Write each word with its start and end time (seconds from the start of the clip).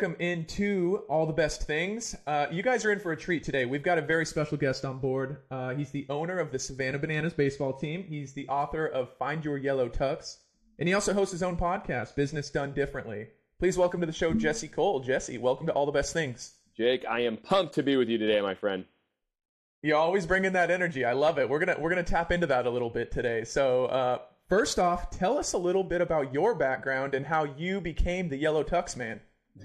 welcome 0.00 0.16
into 0.20 1.02
all 1.08 1.26
the 1.26 1.32
best 1.32 1.64
things. 1.64 2.14
Uh, 2.24 2.46
you 2.52 2.62
guys 2.62 2.84
are 2.84 2.92
in 2.92 3.00
for 3.00 3.10
a 3.10 3.16
treat 3.16 3.42
today. 3.42 3.64
We've 3.64 3.82
got 3.82 3.98
a 3.98 4.00
very 4.00 4.24
special 4.24 4.56
guest 4.56 4.84
on 4.84 5.00
board. 5.00 5.38
Uh, 5.50 5.74
he's 5.74 5.90
the 5.90 6.06
owner 6.08 6.38
of 6.38 6.52
the 6.52 6.58
Savannah 6.60 7.00
Bananas 7.00 7.32
baseball 7.32 7.72
team. 7.72 8.04
He's 8.04 8.32
the 8.32 8.46
author 8.46 8.86
of 8.86 9.08
Find 9.18 9.44
Your 9.44 9.58
Yellow 9.58 9.88
Tux, 9.88 10.36
and 10.78 10.86
he 10.86 10.94
also 10.94 11.12
hosts 11.12 11.32
his 11.32 11.42
own 11.42 11.56
podcast, 11.56 12.14
Business 12.14 12.48
Done 12.48 12.74
Differently. 12.74 13.26
Please 13.58 13.76
welcome 13.76 13.98
to 14.00 14.06
the 14.06 14.12
show, 14.12 14.32
Jesse 14.32 14.68
Cole. 14.68 15.00
Jesse, 15.00 15.36
welcome 15.36 15.66
to 15.66 15.72
all 15.72 15.84
the 15.84 15.90
best 15.90 16.12
things. 16.12 16.52
Jake, 16.76 17.04
I 17.04 17.22
am 17.22 17.36
pumped 17.36 17.74
to 17.74 17.82
be 17.82 17.96
with 17.96 18.08
you 18.08 18.18
today, 18.18 18.40
my 18.40 18.54
friend. 18.54 18.84
You 19.82 19.96
always 19.96 20.26
bring 20.26 20.44
in 20.44 20.52
that 20.52 20.70
energy. 20.70 21.04
I 21.04 21.14
love 21.14 21.40
it. 21.40 21.48
We're 21.48 21.58
gonna 21.58 21.76
we're 21.76 21.90
gonna 21.90 22.04
tap 22.04 22.30
into 22.30 22.46
that 22.46 22.66
a 22.66 22.70
little 22.70 22.90
bit 22.90 23.10
today. 23.10 23.42
So. 23.42 23.86
Uh, 23.86 24.18
First 24.48 24.78
off, 24.78 25.10
tell 25.10 25.36
us 25.36 25.52
a 25.52 25.58
little 25.58 25.84
bit 25.84 26.00
about 26.00 26.32
your 26.32 26.54
background 26.54 27.12
and 27.12 27.26
how 27.26 27.44
you 27.44 27.82
became 27.82 28.30
the 28.30 28.38
Yellow 28.38 28.64
Tux 28.64 28.96
man. 28.96 29.20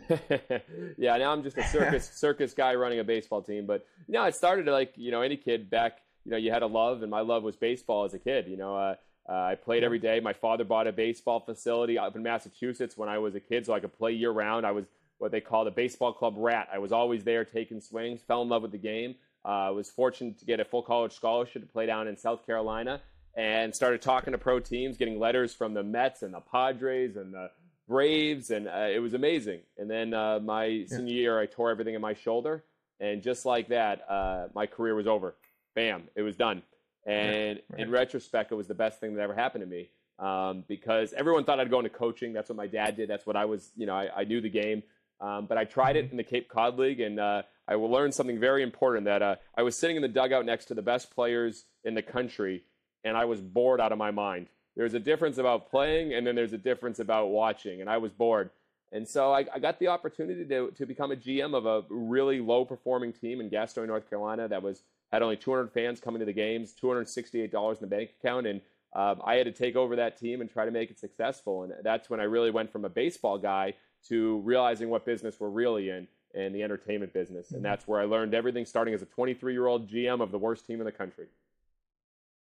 yeah, 0.97 1.17
now 1.17 1.31
I'm 1.31 1.43
just 1.43 1.57
a 1.57 1.63
circus 1.63 2.09
circus 2.13 2.53
guy 2.53 2.75
running 2.75 2.99
a 2.99 3.03
baseball 3.03 3.41
team. 3.41 3.65
But 3.65 3.85
you 4.07 4.13
know, 4.13 4.23
it 4.25 4.35
started 4.35 4.67
like 4.67 4.93
you 4.95 5.11
know 5.11 5.21
any 5.21 5.37
kid 5.37 5.69
back. 5.69 5.99
You 6.25 6.31
know, 6.31 6.37
you 6.37 6.51
had 6.51 6.63
a 6.63 6.67
love, 6.67 7.01
and 7.01 7.11
my 7.11 7.21
love 7.21 7.43
was 7.43 7.55
baseball 7.55 8.05
as 8.05 8.13
a 8.13 8.19
kid. 8.19 8.47
You 8.47 8.57
know, 8.57 8.75
uh, 8.75 8.95
uh, 9.27 9.33
I 9.33 9.55
played 9.55 9.83
every 9.83 9.99
day. 9.99 10.19
My 10.19 10.33
father 10.33 10.63
bought 10.63 10.87
a 10.87 10.91
baseball 10.91 11.39
facility 11.39 11.97
up 11.97 12.15
in 12.15 12.23
Massachusetts 12.23 12.97
when 12.97 13.09
I 13.09 13.17
was 13.17 13.35
a 13.35 13.39
kid, 13.39 13.65
so 13.65 13.73
I 13.73 13.79
could 13.79 13.97
play 13.97 14.11
year 14.11 14.31
round. 14.31 14.65
I 14.65 14.71
was 14.71 14.85
what 15.17 15.31
they 15.31 15.41
called 15.41 15.67
a 15.67 15.71
baseball 15.71 16.13
club 16.13 16.35
rat. 16.37 16.67
I 16.73 16.79
was 16.79 16.91
always 16.91 17.23
there 17.23 17.45
taking 17.45 17.79
swings. 17.79 18.21
Fell 18.21 18.41
in 18.41 18.49
love 18.49 18.61
with 18.61 18.71
the 18.71 18.77
game. 18.77 19.15
I 19.45 19.67
uh, 19.67 19.73
was 19.73 19.89
fortunate 19.89 20.39
to 20.39 20.45
get 20.45 20.59
a 20.59 20.65
full 20.65 20.81
college 20.81 21.13
scholarship 21.13 21.61
to 21.61 21.67
play 21.67 21.85
down 21.85 22.07
in 22.07 22.17
South 22.17 22.45
Carolina, 22.45 23.01
and 23.35 23.75
started 23.75 24.01
talking 24.01 24.31
to 24.31 24.37
pro 24.37 24.59
teams, 24.59 24.97
getting 24.97 25.19
letters 25.19 25.53
from 25.53 25.73
the 25.73 25.83
Mets 25.83 26.21
and 26.21 26.33
the 26.33 26.39
Padres 26.39 27.15
and 27.15 27.33
the 27.33 27.49
Braves, 27.87 28.49
and 28.49 28.67
uh, 28.67 28.87
it 28.91 28.99
was 28.99 29.13
amazing. 29.13 29.61
And 29.77 29.89
then 29.89 30.13
uh, 30.13 30.39
my 30.39 30.65
yeah. 30.65 30.85
senior 30.87 31.13
year, 31.13 31.39
I 31.39 31.45
tore 31.45 31.69
everything 31.69 31.95
in 31.95 32.01
my 32.01 32.13
shoulder, 32.13 32.63
and 32.99 33.21
just 33.21 33.45
like 33.45 33.69
that, 33.69 34.05
uh, 34.09 34.47
my 34.53 34.65
career 34.65 34.95
was 34.95 35.07
over. 35.07 35.35
Bam, 35.75 36.03
it 36.15 36.21
was 36.21 36.35
done. 36.35 36.63
And 37.05 37.59
right. 37.69 37.81
in 37.81 37.91
retrospect, 37.91 38.51
it 38.51 38.55
was 38.55 38.67
the 38.67 38.75
best 38.75 38.99
thing 38.99 39.15
that 39.15 39.21
ever 39.21 39.33
happened 39.33 39.63
to 39.63 39.69
me 39.69 39.89
um, 40.19 40.63
because 40.67 41.13
everyone 41.13 41.43
thought 41.43 41.59
I'd 41.59 41.69
go 41.69 41.79
into 41.79 41.89
coaching. 41.89 42.33
That's 42.33 42.49
what 42.49 42.55
my 42.55 42.67
dad 42.67 42.95
did. 42.95 43.09
That's 43.09 43.25
what 43.25 43.35
I 43.35 43.45
was. 43.45 43.71
You 43.75 43.85
know, 43.85 43.95
I, 43.95 44.09
I 44.15 44.23
knew 44.23 44.41
the 44.41 44.49
game, 44.49 44.83
um, 45.19 45.45
but 45.45 45.57
I 45.57 45.65
tried 45.65 45.95
it 45.95 46.05
mm-hmm. 46.05 46.11
in 46.11 46.17
the 46.17 46.23
Cape 46.23 46.49
Cod 46.49 46.77
League, 46.77 47.01
and 47.01 47.19
uh, 47.19 47.43
I 47.67 47.75
learned 47.75 48.13
something 48.13 48.39
very 48.39 48.63
important. 48.63 49.05
That 49.05 49.21
uh, 49.21 49.35
I 49.57 49.63
was 49.63 49.75
sitting 49.77 49.95
in 49.95 50.01
the 50.01 50.07
dugout 50.07 50.45
next 50.45 50.65
to 50.65 50.73
the 50.73 50.81
best 50.81 51.13
players 51.13 51.65
in 51.83 51.95
the 51.95 52.01
country, 52.01 52.63
and 53.03 53.17
I 53.17 53.25
was 53.25 53.41
bored 53.41 53.81
out 53.81 53.91
of 53.91 53.97
my 53.97 54.11
mind 54.11 54.47
there's 54.75 54.93
a 54.93 54.99
difference 54.99 55.37
about 55.37 55.69
playing 55.69 56.13
and 56.13 56.25
then 56.25 56.35
there's 56.35 56.53
a 56.53 56.57
difference 56.57 56.99
about 56.99 57.29
watching. 57.29 57.81
And 57.81 57.89
I 57.89 57.97
was 57.97 58.11
bored. 58.11 58.49
And 58.91 59.07
so 59.07 59.31
I, 59.31 59.45
I, 59.53 59.59
got 59.59 59.79
the 59.79 59.87
opportunity 59.87 60.45
to, 60.45 60.71
to 60.71 60.85
become 60.85 61.11
a 61.11 61.15
GM 61.15 61.55
of 61.55 61.65
a 61.65 61.83
really 61.89 62.39
low 62.39 62.63
performing 62.63 63.11
team 63.11 63.41
in 63.41 63.49
Gastonia, 63.49 63.87
North 63.87 64.07
Carolina 64.07 64.47
that 64.47 64.61
was 64.61 64.83
had 65.11 65.23
only 65.23 65.35
200 65.35 65.71
fans 65.71 65.99
coming 65.99 66.19
to 66.19 66.25
the 66.25 66.33
games, 66.33 66.75
$268 66.81 67.43
in 67.45 67.77
the 67.81 67.87
bank 67.87 68.11
account. 68.19 68.45
And 68.45 68.61
um, 68.95 69.21
I 69.25 69.35
had 69.35 69.45
to 69.45 69.51
take 69.51 69.75
over 69.75 69.95
that 69.95 70.19
team 70.19 70.41
and 70.41 70.49
try 70.49 70.65
to 70.65 70.71
make 70.71 70.91
it 70.91 70.99
successful. 70.99 71.63
And 71.63 71.73
that's 71.83 72.09
when 72.09 72.19
I 72.19 72.23
really 72.23 72.51
went 72.51 72.71
from 72.71 72.85
a 72.85 72.89
baseball 72.89 73.39
guy 73.39 73.73
to 74.09 74.39
realizing 74.39 74.89
what 74.89 75.05
business 75.05 75.39
we're 75.39 75.49
really 75.49 75.89
in 75.89 76.07
and 76.35 76.53
the 76.53 76.63
entertainment 76.63 77.13
business. 77.13 77.49
And 77.49 77.57
mm-hmm. 77.57 77.63
that's 77.63 77.87
where 77.87 77.99
I 77.99 78.05
learned 78.05 78.33
everything 78.33 78.65
starting 78.65 78.93
as 78.93 79.01
a 79.01 79.05
23 79.05 79.53
year 79.53 79.67
old 79.67 79.89
GM 79.89 80.21
of 80.21 80.31
the 80.31 80.37
worst 80.37 80.67
team 80.67 80.79
in 80.79 80.85
the 80.85 80.91
country. 80.91 81.27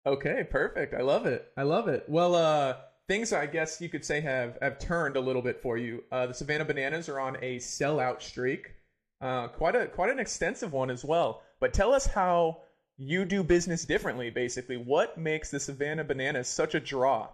Okay, 0.05 0.45
perfect. 0.51 0.95
I 0.95 1.03
love 1.03 1.27
it. 1.27 1.47
I 1.57 1.63
love 1.63 1.89
it. 1.89 2.05
Well, 2.09 2.35
uh, 2.35 2.77
things 3.07 3.33
I 3.33 3.47
guess 3.47 3.81
you 3.81 3.89
could 3.89 4.05
say 4.05 4.21
have 4.21 4.59
have 4.61 4.79
turned 4.79 5.17
a 5.17 5.21
little 5.21 5.43
bit 5.43 5.63
for 5.63 5.79
you. 5.79 6.03
Uh, 6.11 6.27
the 6.27 6.35
Savannah 6.35 6.65
Bananas 6.65 7.09
are 7.09 7.21
on 7.21 7.37
a 7.43 7.59
sellout 7.59 8.21
streak, 8.21 8.73
uh, 9.21 9.49
quite 9.49 9.77
a 9.77 9.87
quite 9.87 10.11
an 10.11 10.19
extensive 10.19 10.73
one 10.73 10.91
as 10.91 11.05
well. 11.05 11.43
But 11.61 11.73
tell 11.73 11.93
us 11.93 12.07
how 12.07 12.63
you 12.97 13.25
do 13.25 13.45
business 13.45 13.85
differently. 13.85 14.31
Basically, 14.31 14.77
what 14.77 15.19
makes 15.19 15.51
the 15.51 15.61
Savannah 15.61 16.05
Bananas 16.05 16.49
such 16.49 16.75
a 16.75 16.81
draw? 16.81 17.29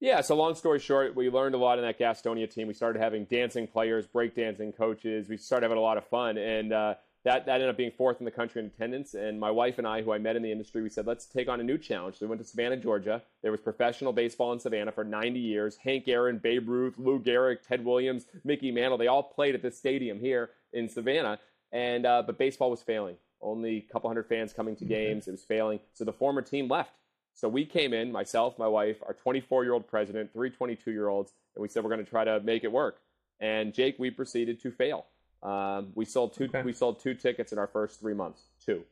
Yeah, 0.00 0.20
so 0.22 0.36
long 0.36 0.54
story 0.54 0.80
short, 0.80 1.14
we 1.14 1.30
learned 1.30 1.54
a 1.54 1.58
lot 1.58 1.78
in 1.78 1.84
that 1.84 1.98
Gastonia 1.98 2.50
team. 2.50 2.66
We 2.66 2.74
started 2.74 3.00
having 3.00 3.24
dancing 3.24 3.66
players, 3.66 4.06
breakdancing 4.06 4.76
coaches. 4.76 5.28
We 5.28 5.36
started 5.36 5.64
having 5.64 5.78
a 5.78 5.82
lot 5.82 5.98
of 5.98 6.06
fun, 6.08 6.36
and 6.36 6.72
uh, 6.72 6.94
that, 7.24 7.46
that 7.46 7.54
ended 7.54 7.70
up 7.70 7.76
being 7.76 7.90
fourth 7.90 8.18
in 8.20 8.26
the 8.26 8.30
country 8.30 8.60
in 8.60 8.66
attendance. 8.66 9.14
And 9.14 9.40
my 9.40 9.50
wife 9.50 9.78
and 9.78 9.86
I, 9.86 10.02
who 10.02 10.12
I 10.12 10.18
met 10.18 10.36
in 10.36 10.42
the 10.42 10.52
industry, 10.52 10.82
we 10.82 10.90
said, 10.90 11.06
let's 11.06 11.24
take 11.24 11.48
on 11.48 11.58
a 11.58 11.64
new 11.64 11.78
challenge. 11.78 12.18
So 12.18 12.26
we 12.26 12.28
went 12.28 12.42
to 12.42 12.46
Savannah, 12.46 12.76
Georgia. 12.76 13.22
There 13.42 13.50
was 13.50 13.60
professional 13.60 14.12
baseball 14.12 14.52
in 14.52 14.60
Savannah 14.60 14.92
for 14.92 15.04
90 15.04 15.40
years. 15.40 15.78
Hank 15.78 16.06
Aaron, 16.06 16.38
Babe 16.38 16.68
Ruth, 16.68 16.98
Lou 16.98 17.18
Gehrig, 17.18 17.58
Ted 17.66 17.82
Williams, 17.84 18.26
Mickey 18.44 18.70
Mantle, 18.70 18.98
they 18.98 19.06
all 19.06 19.22
played 19.22 19.54
at 19.54 19.62
this 19.62 19.78
stadium 19.78 20.20
here 20.20 20.50
in 20.74 20.88
Savannah. 20.88 21.38
And, 21.72 22.04
uh, 22.04 22.22
but 22.26 22.38
baseball 22.38 22.70
was 22.70 22.82
failing. 22.82 23.16
Only 23.40 23.78
a 23.78 23.92
couple 23.92 24.10
hundred 24.10 24.26
fans 24.26 24.52
coming 24.52 24.76
to 24.76 24.84
games. 24.84 25.26
It 25.26 25.32
was 25.32 25.44
failing. 25.44 25.80
So 25.94 26.04
the 26.04 26.12
former 26.12 26.42
team 26.42 26.68
left. 26.68 26.92
So 27.32 27.48
we 27.48 27.64
came 27.64 27.92
in, 27.92 28.12
myself, 28.12 28.58
my 28.58 28.68
wife, 28.68 28.98
our 29.06 29.14
24 29.14 29.64
year 29.64 29.72
old 29.72 29.88
president, 29.88 30.32
three 30.32 30.50
22 30.50 30.92
year 30.92 31.08
olds, 31.08 31.32
and 31.56 31.62
we 31.62 31.68
said 31.68 31.82
we're 31.82 31.90
going 31.90 32.04
to 32.04 32.08
try 32.08 32.24
to 32.24 32.40
make 32.40 32.64
it 32.64 32.70
work. 32.70 32.98
And 33.40 33.74
Jake, 33.74 33.98
we 33.98 34.10
proceeded 34.10 34.60
to 34.62 34.70
fail. 34.70 35.06
Um, 35.44 35.92
we 35.94 36.06
sold 36.06 36.34
two. 36.34 36.44
Okay. 36.44 36.62
We 36.62 36.72
sold 36.72 37.00
two 37.00 37.14
tickets 37.14 37.52
in 37.52 37.58
our 37.58 37.66
first 37.66 38.00
three 38.00 38.14
months. 38.14 38.42
Two, 38.64 38.82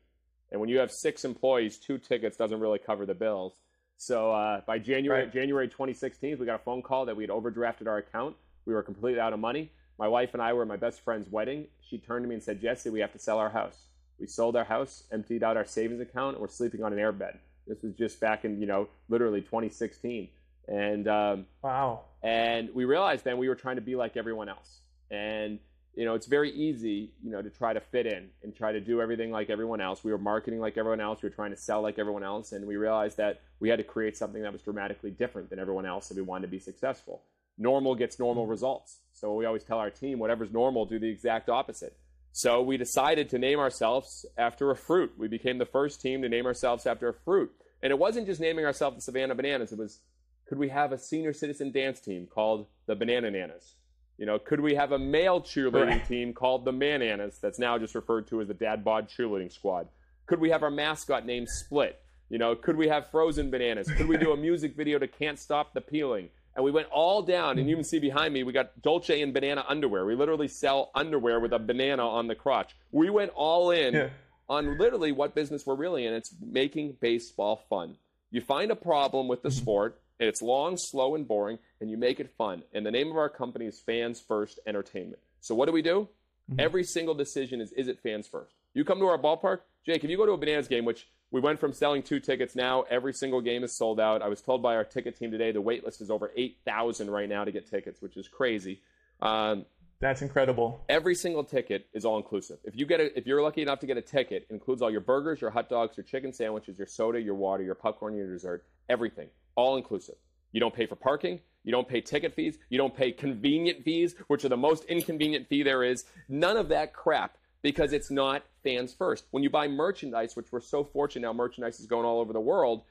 and 0.50 0.60
when 0.60 0.68
you 0.68 0.78
have 0.78 0.90
six 0.90 1.24
employees, 1.24 1.78
two 1.78 1.98
tickets 1.98 2.36
doesn't 2.36 2.60
really 2.60 2.78
cover 2.78 3.06
the 3.06 3.14
bills. 3.14 3.54
So 3.96 4.32
uh, 4.32 4.60
by 4.66 4.78
January 4.78 5.24
right. 5.24 5.32
January 5.32 5.68
2016, 5.68 6.38
we 6.38 6.44
got 6.44 6.56
a 6.56 6.64
phone 6.64 6.82
call 6.82 7.06
that 7.06 7.16
we 7.16 7.22
had 7.22 7.30
overdrafted 7.30 7.86
our 7.86 7.98
account. 7.98 8.36
We 8.66 8.74
were 8.74 8.82
completely 8.82 9.20
out 9.20 9.32
of 9.32 9.40
money. 9.40 9.72
My 9.98 10.08
wife 10.08 10.30
and 10.34 10.42
I 10.42 10.52
were 10.52 10.62
at 10.62 10.68
my 10.68 10.76
best 10.76 11.00
friend's 11.00 11.28
wedding. 11.28 11.68
She 11.80 11.98
turned 11.98 12.24
to 12.24 12.28
me 12.28 12.34
and 12.34 12.42
said, 12.44 12.60
"Jesse, 12.60 12.90
we 12.90 13.00
have 13.00 13.12
to 13.12 13.18
sell 13.18 13.38
our 13.38 13.50
house." 13.50 13.86
We 14.18 14.26
sold 14.26 14.56
our 14.56 14.64
house, 14.64 15.04
emptied 15.10 15.42
out 15.42 15.56
our 15.56 15.64
savings 15.64 16.00
account, 16.00 16.36
and 16.36 16.42
we're 16.42 16.48
sleeping 16.48 16.84
on 16.84 16.92
an 16.92 16.98
airbed. 16.98 17.38
This 17.66 17.82
was 17.82 17.94
just 17.94 18.20
back 18.20 18.44
in 18.44 18.60
you 18.60 18.66
know 18.66 18.88
literally 19.08 19.40
2016, 19.40 20.28
and 20.68 21.08
um, 21.08 21.46
wow. 21.62 22.02
And 22.22 22.70
we 22.74 22.84
realized 22.84 23.24
then 23.24 23.38
we 23.38 23.48
were 23.48 23.54
trying 23.54 23.76
to 23.76 23.82
be 23.82 23.96
like 23.96 24.16
everyone 24.16 24.48
else, 24.48 24.80
and 25.10 25.58
you 25.94 26.06
know, 26.06 26.14
it's 26.14 26.26
very 26.26 26.50
easy, 26.50 27.10
you 27.22 27.30
know, 27.30 27.42
to 27.42 27.50
try 27.50 27.72
to 27.72 27.80
fit 27.80 28.06
in 28.06 28.30
and 28.42 28.56
try 28.56 28.72
to 28.72 28.80
do 28.80 29.02
everything 29.02 29.30
like 29.30 29.50
everyone 29.50 29.80
else. 29.80 30.02
We 30.02 30.10
were 30.10 30.18
marketing 30.18 30.60
like 30.60 30.78
everyone 30.78 31.00
else. 31.00 31.22
We 31.22 31.28
were 31.28 31.34
trying 31.34 31.50
to 31.50 31.56
sell 31.56 31.82
like 31.82 31.98
everyone 31.98 32.22
else. 32.22 32.52
And 32.52 32.66
we 32.66 32.76
realized 32.76 33.18
that 33.18 33.42
we 33.60 33.68
had 33.68 33.78
to 33.78 33.84
create 33.84 34.16
something 34.16 34.42
that 34.42 34.52
was 34.52 34.62
dramatically 34.62 35.10
different 35.10 35.50
than 35.50 35.58
everyone 35.58 35.84
else 35.84 36.10
if 36.10 36.16
we 36.16 36.22
wanted 36.22 36.46
to 36.46 36.50
be 36.50 36.58
successful. 36.58 37.22
Normal 37.58 37.94
gets 37.94 38.18
normal 38.18 38.44
mm-hmm. 38.44 38.52
results. 38.52 39.00
So 39.12 39.34
we 39.34 39.44
always 39.44 39.64
tell 39.64 39.78
our 39.78 39.90
team, 39.90 40.18
whatever's 40.18 40.50
normal, 40.50 40.86
do 40.86 40.98
the 40.98 41.10
exact 41.10 41.50
opposite. 41.50 41.94
So 42.32 42.62
we 42.62 42.78
decided 42.78 43.28
to 43.30 43.38
name 43.38 43.58
ourselves 43.58 44.24
after 44.38 44.70
a 44.70 44.76
fruit. 44.76 45.12
We 45.18 45.28
became 45.28 45.58
the 45.58 45.66
first 45.66 46.00
team 46.00 46.22
to 46.22 46.28
name 46.30 46.46
ourselves 46.46 46.86
after 46.86 47.08
a 47.10 47.14
fruit. 47.14 47.52
And 47.82 47.90
it 47.90 47.98
wasn't 47.98 48.26
just 48.26 48.40
naming 48.40 48.64
ourselves 48.64 48.96
the 48.96 49.02
Savannah 49.02 49.34
Bananas. 49.34 49.72
It 49.72 49.78
was, 49.78 50.00
could 50.48 50.56
we 50.56 50.70
have 50.70 50.92
a 50.92 50.98
senior 50.98 51.34
citizen 51.34 51.70
dance 51.70 52.00
team 52.00 52.26
called 52.26 52.66
the 52.86 52.94
Banana 52.94 53.30
Nanas? 53.30 53.74
You 54.22 54.26
know, 54.26 54.38
could 54.38 54.60
we 54.60 54.76
have 54.76 54.92
a 54.92 55.00
male 55.00 55.40
cheerleading 55.40 56.06
team 56.06 56.32
called 56.32 56.64
the 56.64 56.70
Mananas 56.70 57.40
that's 57.42 57.58
now 57.58 57.76
just 57.76 57.96
referred 57.96 58.28
to 58.28 58.40
as 58.40 58.46
the 58.46 58.54
Dad 58.54 58.84
Bod 58.84 59.08
Cheerleading 59.08 59.50
Squad? 59.50 59.88
Could 60.26 60.38
we 60.38 60.50
have 60.50 60.62
our 60.62 60.70
mascot 60.70 61.26
named 61.26 61.48
Split? 61.48 62.00
You 62.28 62.38
know, 62.38 62.54
could 62.54 62.76
we 62.76 62.86
have 62.86 63.10
frozen 63.10 63.50
bananas? 63.50 63.90
Could 63.90 64.06
we 64.06 64.16
do 64.16 64.30
a 64.30 64.36
music 64.36 64.76
video 64.76 65.00
to 65.00 65.08
Can't 65.08 65.40
Stop 65.40 65.74
the 65.74 65.80
Peeling? 65.80 66.28
And 66.54 66.64
we 66.64 66.70
went 66.70 66.86
all 66.92 67.22
down, 67.22 67.58
and 67.58 67.68
you 67.68 67.74
can 67.74 67.82
see 67.82 67.98
behind 67.98 68.32
me, 68.32 68.44
we 68.44 68.52
got 68.52 68.80
Dolce 68.80 69.20
and 69.20 69.34
Banana 69.34 69.64
underwear. 69.68 70.06
We 70.06 70.14
literally 70.14 70.46
sell 70.46 70.92
underwear 70.94 71.40
with 71.40 71.52
a 71.52 71.58
banana 71.58 72.08
on 72.08 72.28
the 72.28 72.36
crotch. 72.36 72.76
We 72.92 73.10
went 73.10 73.32
all 73.34 73.72
in 73.72 73.94
yeah. 73.94 74.10
on 74.48 74.78
literally 74.78 75.10
what 75.10 75.34
business 75.34 75.66
we're 75.66 75.74
really 75.74 76.06
in. 76.06 76.14
It's 76.14 76.32
making 76.40 76.98
baseball 77.00 77.64
fun. 77.68 77.96
You 78.30 78.40
find 78.40 78.70
a 78.70 78.76
problem 78.76 79.26
with 79.26 79.42
the 79.42 79.48
mm-hmm. 79.48 79.58
sport, 79.58 80.01
it's 80.18 80.42
long, 80.42 80.76
slow, 80.76 81.14
and 81.14 81.26
boring, 81.26 81.58
and 81.80 81.90
you 81.90 81.96
make 81.96 82.20
it 82.20 82.34
fun. 82.36 82.62
And 82.72 82.84
the 82.86 82.90
name 82.90 83.10
of 83.10 83.16
our 83.16 83.28
company 83.28 83.66
is 83.66 83.80
Fans 83.80 84.20
First 84.20 84.60
Entertainment. 84.66 85.18
So 85.40 85.54
what 85.54 85.66
do 85.66 85.72
we 85.72 85.82
do? 85.82 86.08
Mm-hmm. 86.50 86.60
Every 86.60 86.84
single 86.84 87.14
decision 87.14 87.60
is 87.60 87.72
is 87.72 87.88
it 87.88 88.00
fans 88.02 88.26
first? 88.26 88.54
You 88.74 88.84
come 88.84 88.98
to 88.98 89.06
our 89.06 89.18
ballpark, 89.18 89.60
Jake. 89.84 90.02
If 90.04 90.10
you 90.10 90.16
go 90.16 90.26
to 90.26 90.32
a 90.32 90.38
Bananas 90.38 90.68
game, 90.68 90.84
which 90.84 91.08
we 91.30 91.40
went 91.40 91.60
from 91.60 91.72
selling 91.72 92.02
two 92.02 92.20
tickets, 92.20 92.54
now 92.54 92.82
every 92.90 93.12
single 93.12 93.40
game 93.40 93.64
is 93.64 93.76
sold 93.76 94.00
out. 94.00 94.22
I 94.22 94.28
was 94.28 94.40
told 94.40 94.62
by 94.62 94.74
our 94.76 94.84
ticket 94.84 95.16
team 95.16 95.30
today 95.30 95.52
the 95.52 95.60
wait 95.60 95.84
list 95.84 96.00
is 96.00 96.10
over 96.10 96.32
eight 96.36 96.58
thousand 96.64 97.10
right 97.10 97.28
now 97.28 97.44
to 97.44 97.52
get 97.52 97.68
tickets, 97.68 98.02
which 98.02 98.16
is 98.16 98.28
crazy. 98.28 98.80
Um, 99.20 99.66
that's 100.00 100.20
incredible. 100.20 100.84
Every 100.88 101.14
single 101.14 101.44
ticket 101.44 101.86
is 101.92 102.04
all 102.04 102.16
inclusive. 102.16 102.58
If 102.64 102.76
you 102.76 102.86
get 102.86 102.98
a, 102.98 103.16
if 103.16 103.24
you're 103.24 103.40
lucky 103.40 103.62
enough 103.62 103.78
to 103.80 103.86
get 103.86 103.96
a 103.96 104.02
ticket, 104.02 104.46
includes 104.50 104.82
all 104.82 104.90
your 104.90 105.00
burgers, 105.00 105.40
your 105.40 105.50
hot 105.50 105.68
dogs, 105.68 105.96
your 105.96 106.02
chicken 106.02 106.32
sandwiches, 106.32 106.76
your 106.76 106.88
soda, 106.88 107.20
your 107.20 107.36
water, 107.36 107.62
your 107.62 107.76
popcorn, 107.76 108.16
your 108.16 108.32
dessert, 108.32 108.64
everything, 108.88 109.28
all 109.54 109.76
inclusive. 109.76 110.16
You 110.52 110.60
don't 110.60 110.74
pay 110.74 110.86
for 110.86 110.96
parking. 110.96 111.40
You 111.64 111.72
don't 111.72 111.88
pay 111.88 112.00
ticket 112.00 112.34
fees. 112.34 112.58
You 112.68 112.78
don't 112.78 112.94
pay 112.94 113.12
convenient 113.12 113.84
fees, 113.84 114.14
which 114.26 114.44
are 114.44 114.48
the 114.48 114.56
most 114.56 114.84
inconvenient 114.84 115.48
fee 115.48 115.62
there 115.62 115.82
is. 115.82 116.04
None 116.28 116.56
of 116.56 116.68
that 116.68 116.92
crap 116.92 117.36
because 117.62 117.92
it's 117.92 118.10
not 118.10 118.42
fans 118.64 118.92
first. 118.92 119.24
When 119.30 119.42
you 119.42 119.50
buy 119.50 119.68
merchandise, 119.68 120.36
which 120.36 120.50
we're 120.50 120.60
so 120.60 120.84
fortunate 120.84 121.26
now, 121.26 121.32
merchandise 121.32 121.80
is 121.80 121.86
going 121.86 122.04
all 122.04 122.20
over 122.20 122.32
the 122.32 122.40
world. 122.40 122.82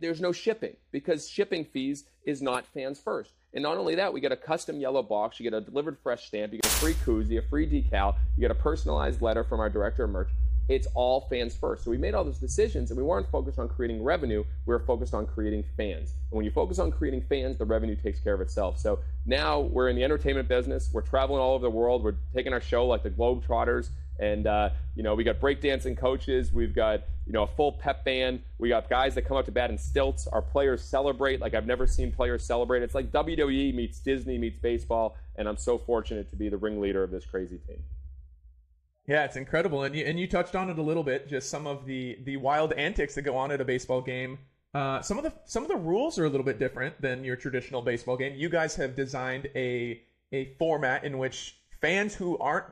there's 0.00 0.20
no 0.20 0.30
shipping 0.30 0.76
because 0.92 1.28
shipping 1.28 1.64
fees 1.64 2.04
is 2.24 2.42
not 2.42 2.66
fans 2.72 3.00
first. 3.00 3.32
And 3.54 3.62
not 3.62 3.76
only 3.76 3.96
that, 3.96 4.12
we 4.12 4.20
get 4.20 4.32
a 4.32 4.36
custom 4.36 4.78
yellow 4.78 5.02
box, 5.02 5.40
you 5.40 5.50
get 5.50 5.56
a 5.56 5.60
delivered 5.60 5.98
fresh 6.02 6.26
stamp, 6.26 6.52
you 6.52 6.60
get 6.60 6.70
a 6.70 6.76
free 6.76 6.94
koozie, 6.94 7.38
a 7.38 7.48
free 7.48 7.66
decal, 7.66 8.14
you 8.36 8.40
get 8.40 8.50
a 8.50 8.54
personalized 8.54 9.20
letter 9.20 9.44
from 9.44 9.60
our 9.60 9.68
director 9.68 10.04
of 10.04 10.10
merch. 10.10 10.30
It's 10.74 10.88
all 10.94 11.22
fans 11.28 11.54
first. 11.54 11.84
So 11.84 11.90
we 11.90 11.98
made 11.98 12.14
all 12.14 12.24
those 12.24 12.38
decisions 12.38 12.90
and 12.90 12.98
we 12.98 13.04
weren't 13.04 13.30
focused 13.30 13.58
on 13.58 13.68
creating 13.68 14.02
revenue, 14.02 14.44
we 14.66 14.74
were 14.74 14.80
focused 14.80 15.14
on 15.14 15.26
creating 15.26 15.64
fans. 15.76 16.14
And 16.30 16.36
when 16.36 16.44
you 16.44 16.50
focus 16.50 16.78
on 16.78 16.90
creating 16.90 17.22
fans, 17.28 17.58
the 17.58 17.64
revenue 17.64 17.96
takes 17.96 18.20
care 18.20 18.34
of 18.34 18.40
itself. 18.40 18.78
So 18.78 18.98
now 19.26 19.60
we're 19.60 19.88
in 19.88 19.96
the 19.96 20.04
entertainment 20.04 20.48
business, 20.48 20.90
we're 20.92 21.02
traveling 21.02 21.40
all 21.40 21.54
over 21.54 21.62
the 21.62 21.70
world, 21.70 22.02
we're 22.02 22.16
taking 22.34 22.52
our 22.52 22.60
show 22.60 22.86
like 22.86 23.02
the 23.02 23.10
Globetrotters 23.10 23.90
and 24.18 24.46
uh, 24.46 24.70
you 24.94 25.02
know, 25.02 25.14
we 25.14 25.24
got 25.24 25.40
breakdancing 25.40 25.96
coaches, 25.96 26.52
we've 26.52 26.74
got 26.74 27.02
you 27.26 27.32
know 27.32 27.42
a 27.42 27.46
full 27.46 27.72
pep 27.72 28.04
band, 28.04 28.40
we 28.58 28.68
got 28.68 28.88
guys 28.88 29.14
that 29.14 29.22
come 29.22 29.36
up 29.36 29.44
to 29.46 29.52
bat 29.52 29.70
in 29.70 29.78
stilts. 29.78 30.26
Our 30.26 30.42
players 30.42 30.82
celebrate 30.82 31.40
like 31.40 31.54
I've 31.54 31.66
never 31.66 31.86
seen 31.86 32.12
players 32.12 32.44
celebrate. 32.44 32.82
It's 32.82 32.94
like 32.94 33.10
WWE 33.10 33.74
meets 33.74 33.98
Disney 34.00 34.38
meets 34.38 34.58
baseball, 34.58 35.16
and 35.36 35.48
I'm 35.48 35.56
so 35.56 35.78
fortunate 35.78 36.30
to 36.30 36.36
be 36.36 36.48
the 36.48 36.56
ringleader 36.56 37.02
of 37.02 37.10
this 37.10 37.24
crazy 37.24 37.58
team. 37.58 37.82
Yeah, 39.06 39.24
it's 39.24 39.36
incredible, 39.36 39.82
and 39.82 39.94
you, 39.96 40.04
and 40.04 40.18
you 40.18 40.28
touched 40.28 40.54
on 40.54 40.70
it 40.70 40.78
a 40.78 40.82
little 40.82 41.02
bit. 41.02 41.28
Just 41.28 41.50
some 41.50 41.66
of 41.66 41.86
the 41.86 42.18
the 42.24 42.36
wild 42.36 42.72
antics 42.74 43.14
that 43.16 43.22
go 43.22 43.36
on 43.36 43.50
at 43.50 43.60
a 43.60 43.64
baseball 43.64 44.00
game. 44.00 44.38
Uh, 44.74 45.02
some 45.02 45.18
of 45.18 45.24
the 45.24 45.32
some 45.44 45.62
of 45.62 45.68
the 45.68 45.76
rules 45.76 46.18
are 46.18 46.24
a 46.24 46.28
little 46.28 46.44
bit 46.44 46.58
different 46.58 47.00
than 47.00 47.24
your 47.24 47.36
traditional 47.36 47.82
baseball 47.82 48.16
game. 48.16 48.34
You 48.36 48.48
guys 48.48 48.76
have 48.76 48.94
designed 48.94 49.48
a 49.56 50.02
a 50.32 50.54
format 50.58 51.04
in 51.04 51.18
which 51.18 51.58
fans 51.80 52.14
who 52.14 52.38
aren't 52.38 52.66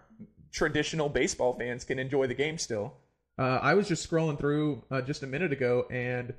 traditional 0.53 1.09
baseball 1.09 1.55
fans 1.59 1.85
can 1.85 1.99
enjoy 1.99 2.27
the 2.27 2.35
game 2.35 2.59
still. 2.59 2.95
Uh, 3.39 3.59
I 3.63 3.75
was 3.75 3.89
just 3.89 4.09
scrolling 4.09 4.39
through 4.39 4.85
uh, 4.91 5.03
just 5.03 5.23
a 5.23 5.27
minute 5.27 5.53
ago, 5.53 5.87
and 5.91 6.35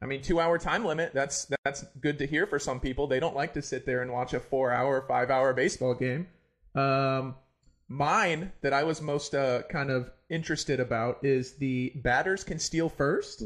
I 0.00 0.06
mean, 0.06 0.22
two 0.22 0.40
hour 0.40 0.58
time 0.58 0.84
limit. 0.84 1.12
That's 1.14 1.50
that's 1.64 1.84
good 2.00 2.18
to 2.18 2.26
hear 2.26 2.46
for 2.46 2.58
some 2.58 2.80
people. 2.80 3.06
They 3.06 3.20
don't 3.20 3.36
like 3.36 3.54
to 3.54 3.62
sit 3.62 3.86
there 3.86 4.02
and 4.02 4.12
watch 4.12 4.34
a 4.34 4.40
four 4.40 4.72
hour, 4.72 5.04
five 5.06 5.30
hour 5.30 5.52
baseball 5.52 5.94
game. 5.94 6.28
Um, 6.74 7.36
mine 7.88 8.52
that 8.62 8.72
I 8.72 8.84
was 8.84 9.00
most 9.00 9.34
uh, 9.34 9.62
kind 9.70 9.90
of 9.90 10.10
interested 10.30 10.80
about 10.80 11.24
is 11.24 11.56
the 11.56 11.92
batters 11.96 12.44
can 12.44 12.58
steal 12.58 12.88
first. 12.88 13.42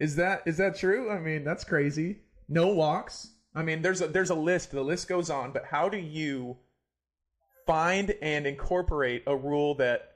Is 0.00 0.16
that 0.16 0.42
is 0.46 0.56
that 0.56 0.76
true? 0.76 1.10
I 1.10 1.18
mean, 1.18 1.44
that's 1.44 1.64
crazy. 1.64 2.20
No 2.48 2.68
walks. 2.68 3.30
I 3.54 3.62
mean, 3.62 3.82
there's 3.82 4.00
a 4.00 4.08
there's 4.08 4.30
a 4.30 4.34
list. 4.34 4.70
The 4.70 4.82
list 4.82 5.08
goes 5.08 5.30
on, 5.30 5.52
but 5.52 5.66
how 5.66 5.88
do 5.88 5.98
you 5.98 6.56
find 7.66 8.14
and 8.22 8.46
incorporate 8.46 9.22
a 9.26 9.36
rule 9.36 9.74
that 9.76 10.12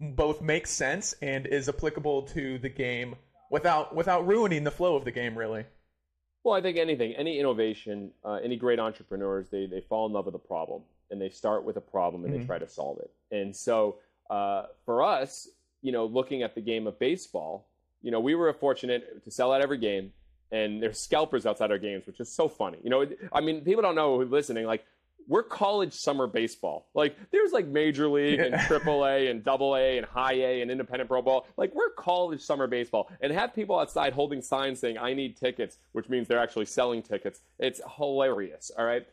both 0.00 0.40
makes 0.40 0.70
sense 0.70 1.14
and 1.22 1.46
is 1.46 1.68
applicable 1.68 2.22
to 2.22 2.58
the 2.58 2.68
game 2.68 3.16
without 3.50 3.94
without 3.94 4.26
ruining 4.26 4.64
the 4.64 4.70
flow 4.70 4.96
of 4.96 5.04
the 5.04 5.10
game 5.10 5.36
really 5.36 5.64
well 6.44 6.54
i 6.54 6.60
think 6.60 6.76
anything 6.76 7.12
any 7.14 7.38
innovation 7.38 8.10
uh, 8.24 8.34
any 8.34 8.56
great 8.56 8.78
entrepreneurs 8.78 9.48
they, 9.50 9.66
they 9.66 9.80
fall 9.88 10.06
in 10.06 10.12
love 10.12 10.26
with 10.26 10.34
a 10.34 10.38
problem 10.38 10.82
and 11.10 11.20
they 11.20 11.28
start 11.28 11.64
with 11.64 11.76
a 11.76 11.80
problem 11.80 12.24
and 12.24 12.32
mm-hmm. 12.32 12.42
they 12.42 12.46
try 12.46 12.58
to 12.58 12.68
solve 12.68 12.98
it 12.98 13.10
and 13.30 13.54
so 13.54 13.96
uh, 14.30 14.64
for 14.84 15.02
us 15.02 15.48
you 15.82 15.92
know 15.92 16.06
looking 16.06 16.42
at 16.42 16.54
the 16.54 16.60
game 16.60 16.86
of 16.86 16.98
baseball 16.98 17.66
you 18.02 18.10
know 18.10 18.20
we 18.20 18.34
were 18.34 18.52
fortunate 18.52 19.22
to 19.24 19.30
sell 19.30 19.52
out 19.52 19.60
every 19.60 19.78
game 19.78 20.12
and 20.50 20.82
there's 20.82 20.98
scalpers 20.98 21.46
outside 21.46 21.70
our 21.70 21.78
games 21.78 22.06
which 22.06 22.20
is 22.20 22.34
so 22.34 22.48
funny 22.48 22.78
you 22.82 22.90
know 22.90 23.06
i 23.32 23.40
mean 23.40 23.62
people 23.62 23.82
don't 23.82 23.94
know 23.94 24.18
who's 24.18 24.30
listening 24.30 24.66
like 24.66 24.84
we're 25.28 25.42
college 25.42 25.92
summer 25.92 26.26
baseball. 26.26 26.88
Like 26.94 27.16
there's 27.30 27.52
like 27.52 27.66
major 27.66 28.08
league 28.08 28.40
and 28.40 28.58
triple 28.66 29.04
A 29.04 29.28
and 29.28 29.44
double 29.44 29.76
A 29.76 29.98
and 29.98 30.06
high 30.06 30.32
A 30.32 30.62
and 30.62 30.70
independent 30.70 31.08
pro 31.08 31.22
ball. 31.22 31.46
Like 31.56 31.74
we're 31.74 31.90
college 31.90 32.40
summer 32.40 32.66
baseball 32.66 33.10
and 33.20 33.32
have 33.32 33.54
people 33.54 33.78
outside 33.78 34.14
holding 34.14 34.40
signs 34.40 34.80
saying 34.80 34.98
I 34.98 35.12
need 35.12 35.36
tickets, 35.36 35.76
which 35.92 36.08
means 36.08 36.26
they're 36.26 36.40
actually 36.40 36.64
selling 36.64 37.02
tickets. 37.02 37.40
It's 37.58 37.80
hilarious. 37.96 38.70
All 38.76 38.86
right. 38.86 39.06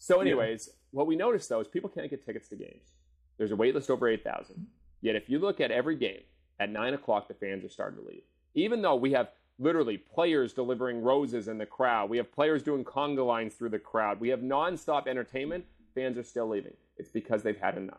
So, 0.00 0.20
anyways, 0.20 0.68
yeah. 0.68 0.74
what 0.90 1.06
we 1.06 1.14
noticed 1.14 1.48
though 1.48 1.60
is 1.60 1.68
people 1.68 1.90
can't 1.90 2.10
get 2.10 2.24
tickets 2.24 2.48
to 2.48 2.56
games. 2.56 2.94
There's 3.38 3.52
a 3.52 3.56
wait 3.56 3.74
list 3.74 3.90
over 3.90 4.08
eight 4.08 4.24
thousand. 4.24 4.66
Yet 5.00 5.14
if 5.14 5.30
you 5.30 5.38
look 5.38 5.60
at 5.60 5.70
every 5.70 5.94
game 5.94 6.22
at 6.58 6.70
nine 6.70 6.94
o'clock, 6.94 7.28
the 7.28 7.34
fans 7.34 7.64
are 7.64 7.68
starting 7.68 8.02
to 8.02 8.08
leave. 8.08 8.22
Even 8.54 8.82
though 8.82 8.96
we 8.96 9.12
have 9.12 9.28
literally 9.60 9.98
players 9.98 10.54
delivering 10.54 11.02
roses 11.02 11.46
in 11.46 11.58
the 11.58 11.66
crowd. 11.66 12.08
We 12.08 12.16
have 12.16 12.32
players 12.32 12.62
doing 12.62 12.82
conga 12.82 13.24
lines 13.24 13.54
through 13.54 13.68
the 13.68 13.78
crowd. 13.78 14.18
We 14.18 14.30
have 14.30 14.40
nonstop 14.40 15.06
entertainment. 15.06 15.66
Fans 15.94 16.16
are 16.16 16.24
still 16.24 16.48
leaving. 16.48 16.72
It's 16.96 17.10
because 17.10 17.42
they've 17.42 17.58
had 17.58 17.76
enough. 17.76 17.98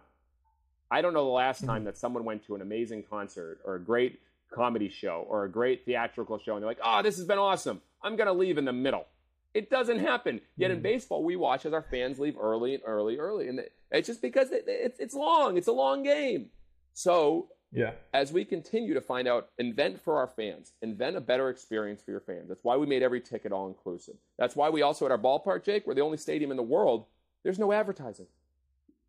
I 0.90 1.02
don't 1.02 1.14
know 1.14 1.24
the 1.24 1.32
last 1.32 1.64
time 1.64 1.78
mm-hmm. 1.78 1.86
that 1.86 1.98
someone 1.98 2.26
went 2.26 2.46
to 2.48 2.56
an 2.56 2.62
amazing 2.62 3.04
concert 3.10 3.60
or 3.64 3.76
a 3.76 3.80
great 3.80 4.20
comedy 4.52 4.90
show 4.90 5.26
or 5.30 5.46
a 5.46 5.50
great 5.50 5.86
theatrical 5.86 6.38
show 6.40 6.56
and 6.56 6.64
they're 6.64 6.70
like, 6.70 6.80
oh, 6.84 7.02
this 7.02 7.16
has 7.18 7.26
been 7.26 7.38
awesome. 7.38 7.80
I'm 8.04 8.16
going 8.16 8.28
to 8.28 8.34
leave 8.34 8.58
in 8.58 8.66
the 8.66 8.74
middle. 8.74 9.06
It 9.54 9.70
doesn't 9.70 10.00
happen. 10.00 10.42
Yet 10.56 10.72
in 10.72 10.80
mm. 10.80 10.84
baseball, 10.84 11.24
we 11.24 11.36
watch 11.36 11.66
as 11.66 11.74
our 11.74 11.82
fans 11.82 12.20
leave 12.20 12.36
early 12.40 12.76
and 12.76 12.84
early, 12.86 13.18
early. 13.18 13.50
And 13.50 13.62
it's 13.92 14.08
just 14.08 14.22
because 14.22 14.50
it's 14.52 15.14
long. 15.14 15.58
It's 15.58 15.68
a 15.68 15.74
long 15.74 16.04
game. 16.04 16.48
So 16.94 17.50
yeah. 17.72 17.92
As 18.14 18.34
we 18.34 18.44
continue 18.44 18.94
to 18.94 19.02
find 19.02 19.28
out, 19.28 19.50
invent 19.58 20.02
for 20.02 20.18
our 20.18 20.28
fans, 20.28 20.74
invent 20.82 21.16
a 21.16 21.22
better 21.22 21.50
experience 21.50 22.02
for 22.02 22.12
your 22.12 22.20
fans. 22.20 22.50
That's 22.50 22.64
why 22.64 22.76
we 22.76 22.86
made 22.86 23.02
every 23.02 23.22
ticket 23.22 23.52
all 23.52 23.68
inclusive. 23.68 24.16
That's 24.38 24.56
why 24.56 24.70
we 24.70 24.82
also 24.82 25.06
at 25.06 25.12
our 25.12 25.18
ballpark, 25.18 25.64
Jake, 25.64 25.88
we're 25.88 25.94
the 25.94 26.02
only 26.02 26.18
stadium 26.18 26.52
in 26.52 26.58
the 26.58 26.64
world. 26.64 27.06
There's 27.44 27.60
no 27.60 27.72
advertising. 27.72 28.28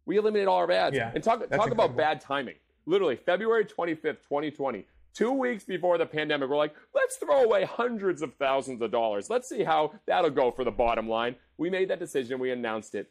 We 0.06 0.17
eliminated 0.17 0.49
all 0.49 0.59
our 0.59 0.71
ads. 0.71 0.97
Yeah, 0.97 1.12
and 1.15 1.23
talk 1.23 1.49
talk 1.50 1.71
about 1.71 1.97
bad 1.97 2.21
timing. 2.21 2.56
Literally, 2.87 3.17
February 3.17 3.65
25th, 3.65 4.23
2020, 4.23 4.87
two 5.14 5.32
weeks 5.32 5.64
before 5.64 5.99
the 5.99 6.06
pandemic, 6.06 6.49
we're 6.49 6.56
like, 6.56 6.75
let's 6.94 7.17
throw 7.17 7.43
away 7.43 7.64
hundreds 7.64 8.23
of 8.23 8.35
thousands 8.35 8.81
of 8.82 8.91
dollars. 8.91 9.31
Let's 9.31 9.49
see 9.49 9.64
how 9.64 9.93
that'll 10.06 10.31
go 10.31 10.50
for 10.50 10.64
the 10.64 10.70
bottom 10.70 11.09
line. 11.09 11.37
We 11.56 11.70
made 11.70 11.88
that 11.91 11.99
decision. 11.99 12.38
We 12.38 12.50
announced 12.50 12.94
it, 12.94 13.11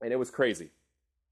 and 0.00 0.12
it 0.12 0.16
was 0.16 0.30
crazy. 0.30 0.70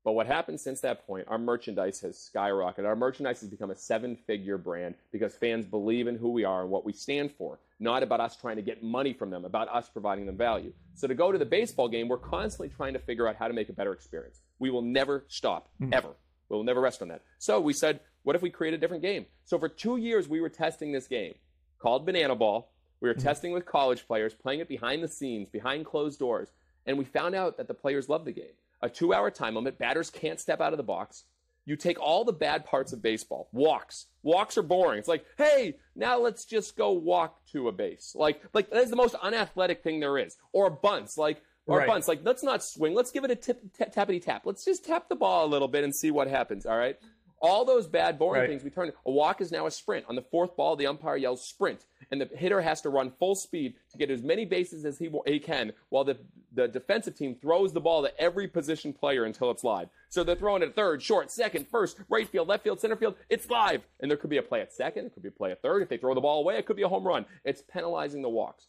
But 0.02 0.12
what 0.12 0.26
happened 0.26 0.58
since 0.58 0.81
that 0.81 1.06
point, 1.06 1.26
our 1.29 1.38
merchandise 1.38 2.00
has 2.00 2.31
skyrocketed. 2.35 2.87
Our 2.87 2.97
merchandise 2.97 3.41
has 3.41 3.50
become 3.50 3.70
a 3.70 3.76
seven 3.76 4.17
figure 4.26 4.56
brand 4.56 4.94
because 5.12 5.35
fans 5.35 5.67
believe 5.67 6.06
in 6.06 6.17
who 6.17 6.31
we 6.31 6.44
are 6.44 6.62
and 6.62 6.70
what 6.70 6.87
we 6.87 6.93
stand 6.93 7.32
for, 7.32 7.58
not 7.79 8.03
about 8.03 8.20
us 8.20 8.34
trying 8.34 8.56
to 8.56 8.63
get 8.63 8.82
money 8.82 9.13
from 9.13 9.31
them, 9.31 9.44
about 9.44 9.69
us 9.69 9.91
providing 9.91 10.24
them 10.24 10.39
value. 10.39 10.72
So 10.94 11.06
to 11.06 11.15
go 11.15 11.31
to 11.31 11.39
the 11.39 11.44
baseball 11.44 11.89
game, 11.89 12.08
we're 12.08 12.17
constantly 12.17 12.70
trying 12.70 12.94
to 12.94 12.98
figure 12.98 13.29
out 13.29 13.36
how 13.36 13.46
to 13.46 13.53
make 13.53 13.69
a 13.69 13.74
better 13.74 13.93
experience. 13.93 14.41
We 14.58 14.70
will 14.70 14.82
never 14.82 15.27
stop, 15.29 15.69
mm-hmm. 15.81 15.93
ever. 15.93 16.15
We 16.48 16.56
will 16.56 16.65
never 16.65 16.81
rest 16.81 17.03
on 17.03 17.08
that. 17.08 17.22
So 17.39 17.60
we 17.60 17.74
said, 17.74 18.01
what 18.22 18.36
if 18.36 18.43
we 18.43 18.50
create 18.50 18.74
a 18.74 18.79
different 18.79 19.03
game? 19.03 19.27
So 19.44 19.58
for 19.58 19.69
two 19.69 19.96
years, 19.96 20.29
we 20.29 20.41
were 20.41 20.48
testing 20.48 20.93
this 20.93 21.06
game 21.06 21.34
called 21.79 22.06
Banana 22.06 22.36
Ball. 22.36 22.70
We 23.00 23.08
were 23.08 23.15
mm-hmm. 23.15 23.22
testing 23.22 23.53
with 23.53 23.67
college 23.67 24.06
players, 24.06 24.34
playing 24.34 24.60
it 24.60 24.69
behind 24.69 25.03
the 25.03 25.08
scenes, 25.08 25.48
behind 25.48 25.86
closed 25.86 26.19
doors. 26.19 26.48
And 26.86 26.98
we 26.98 27.05
found 27.05 27.34
out 27.34 27.56
that 27.56 27.69
the 27.69 27.74
players 27.74 28.08
love 28.08 28.24
the 28.24 28.32
game 28.32 28.53
a 28.82 28.89
two 28.89 29.12
hour 29.12 29.31
time 29.31 29.55
limit. 29.55 29.79
Batters 29.79 30.10
can't 30.10 30.41
step 30.41 30.60
out 30.60 30.72
of 30.72 30.77
the 30.77 30.82
box. 30.82 31.24
You 31.67 31.77
take 31.77 32.00
all 32.00 32.24
the 32.24 32.32
bad 32.32 32.65
parts 32.65 32.93
of 32.93 33.03
baseball. 33.03 33.48
Walks. 33.53 34.06
Walks 34.22 34.56
are 34.56 34.62
boring. 34.62 34.98
It's 34.98 35.08
like, 35.08 35.24
hey, 35.36 35.77
now 35.94 36.19
let's 36.19 36.44
just 36.44 36.77
go 36.77 36.91
walk 36.93 37.44
to 37.53 37.69
a 37.69 37.72
base. 37.72 38.15
Like, 38.17 38.43
like 38.55 38.70
that's 38.70 38.91
the 38.91 38.96
most 38.96 39.15
unathletic 39.22 39.82
thing 39.82 40.00
there 40.00 40.19
is. 40.19 40.36
Or 40.53 40.70
bunts. 40.70 41.19
Like, 41.19 41.43
or 41.67 41.79
right. 41.79 41.86
bunts. 41.86 42.08
Like, 42.08 42.20
let's 42.24 42.43
not 42.43 42.65
swing. 42.65 42.94
Let's 42.94 43.10
give 43.10 43.24
it 43.24 43.31
a 43.31 43.36
tip, 43.36 43.60
tap, 43.77 43.94
tappity 43.94 44.22
tap. 44.22 44.43
Let's 44.46 44.65
just 44.65 44.84
tap 44.84 45.08
the 45.08 45.17
ball 45.17 45.44
a 45.44 45.48
little 45.48 45.69
bit 45.69 45.84
and 45.84 45.94
see 45.94 46.10
what 46.10 46.29
happens. 46.29 46.67
All 46.67 46.77
right. 46.77 46.96
All 47.43 47.65
those 47.65 47.87
bad, 47.87 48.19
boring 48.19 48.43
right. 48.43 48.51
things, 48.51 48.63
we 48.63 48.69
turn. 48.69 48.93
A 49.06 49.11
walk 49.11 49.41
is 49.41 49.51
now 49.51 49.67
a 49.67 49.70
sprint. 49.70 50.05
On 50.09 50.15
the 50.15 50.23
fourth 50.23 50.56
ball, 50.56 50.77
the 50.77 50.87
umpire 50.87 51.17
yells 51.17 51.43
sprint, 51.43 51.87
and 52.11 52.20
the 52.20 52.29
hitter 52.37 52.61
has 52.61 52.82
to 52.82 52.91
run 52.91 53.13
full 53.19 53.35
speed 53.35 53.75
to 53.93 53.99
get 53.99 54.11
as 54.11 54.23
many 54.23 54.44
bases 54.44 54.85
as 54.85 54.99
he, 54.99 55.11
he 55.27 55.39
can, 55.39 55.73
while 55.89 56.05
the, 56.05 56.19
the 56.53 56.69
defensive 56.69 57.17
team 57.17 57.35
throws 57.35 57.73
the 57.73 57.81
ball 57.81 58.03
to 58.03 58.20
every 58.20 58.47
position 58.47 58.93
player 58.93 59.25
until 59.25 59.51
it's 59.51 59.65
live. 59.65 59.89
So 60.11 60.23
they're 60.23 60.37
throwing 60.37 60.63
it 60.63 60.75
third, 60.75 61.03
short, 61.03 61.31
second, 61.31 61.67
first, 61.69 61.97
right 62.11 62.29
field, 62.29 62.49
left 62.49 62.65
field, 62.65 62.79
center 62.79 62.97
field. 62.97 63.15
It's 63.31 63.49
live. 63.49 63.82
And 64.01 64.11
there 64.11 64.19
could 64.19 64.31
be 64.31 64.37
a 64.37 64.43
play 64.43 64.61
at 64.61 64.73
second, 64.73 65.06
it 65.06 65.15
could 65.15 65.23
be 65.23 65.31
a 65.31 65.32
play 65.32 65.51
at 65.51 65.63
third. 65.63 65.82
If 65.82 65.89
they 65.89 65.97
throw 65.97 66.15
the 66.15 66.20
ball 66.20 66.41
away, 66.41 66.59
it 66.59 66.67
could 66.67 66.77
be 66.77 66.82
a 66.82 66.89
home 66.89 67.06
run. 67.06 67.25
It's 67.44 67.63
penalizing 67.63 68.20
the 68.20 68.29
walks. 68.29 68.67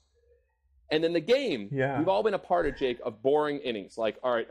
And 0.89 1.03
then 1.03 1.13
the 1.13 1.21
game, 1.21 1.69
yeah. 1.71 1.97
we've 1.97 2.07
all 2.07 2.23
been 2.23 2.33
a 2.33 2.39
part 2.39 2.67
of, 2.67 2.77
Jake, 2.77 2.99
of 3.03 3.21
boring 3.21 3.59
innings. 3.59 3.97
Like, 3.97 4.17
all 4.23 4.33
right, 4.33 4.47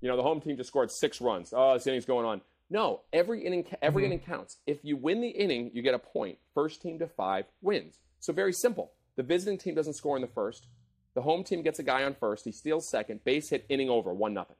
you 0.00 0.08
know, 0.08 0.16
the 0.16 0.22
home 0.22 0.40
team 0.40 0.56
just 0.56 0.68
scored 0.68 0.90
six 0.90 1.20
runs. 1.20 1.54
Oh, 1.56 1.74
this 1.74 1.86
inning's 1.86 2.04
going 2.04 2.26
on. 2.26 2.40
No, 2.72 3.02
every 3.12 3.44
inning 3.44 3.66
every 3.82 4.04
mm-hmm. 4.04 4.12
inning 4.12 4.24
counts. 4.24 4.56
If 4.66 4.78
you 4.82 4.96
win 4.96 5.20
the 5.20 5.28
inning, 5.28 5.70
you 5.74 5.82
get 5.82 5.92
a 5.92 5.98
point. 5.98 6.38
First 6.54 6.80
team 6.80 6.98
to 7.00 7.06
five 7.06 7.44
wins. 7.60 7.98
So 8.18 8.32
very 8.32 8.54
simple. 8.54 8.92
The 9.16 9.22
visiting 9.22 9.58
team 9.58 9.74
doesn't 9.74 9.92
score 9.92 10.16
in 10.16 10.22
the 10.22 10.28
first. 10.28 10.68
The 11.14 11.20
home 11.20 11.44
team 11.44 11.62
gets 11.62 11.80
a 11.80 11.82
guy 11.82 12.02
on 12.02 12.14
first. 12.14 12.46
He 12.46 12.50
steals 12.52 12.88
second. 12.88 13.24
Base 13.24 13.50
hit, 13.50 13.66
inning 13.68 13.90
over, 13.90 14.14
one 14.14 14.32
nothing. 14.32 14.56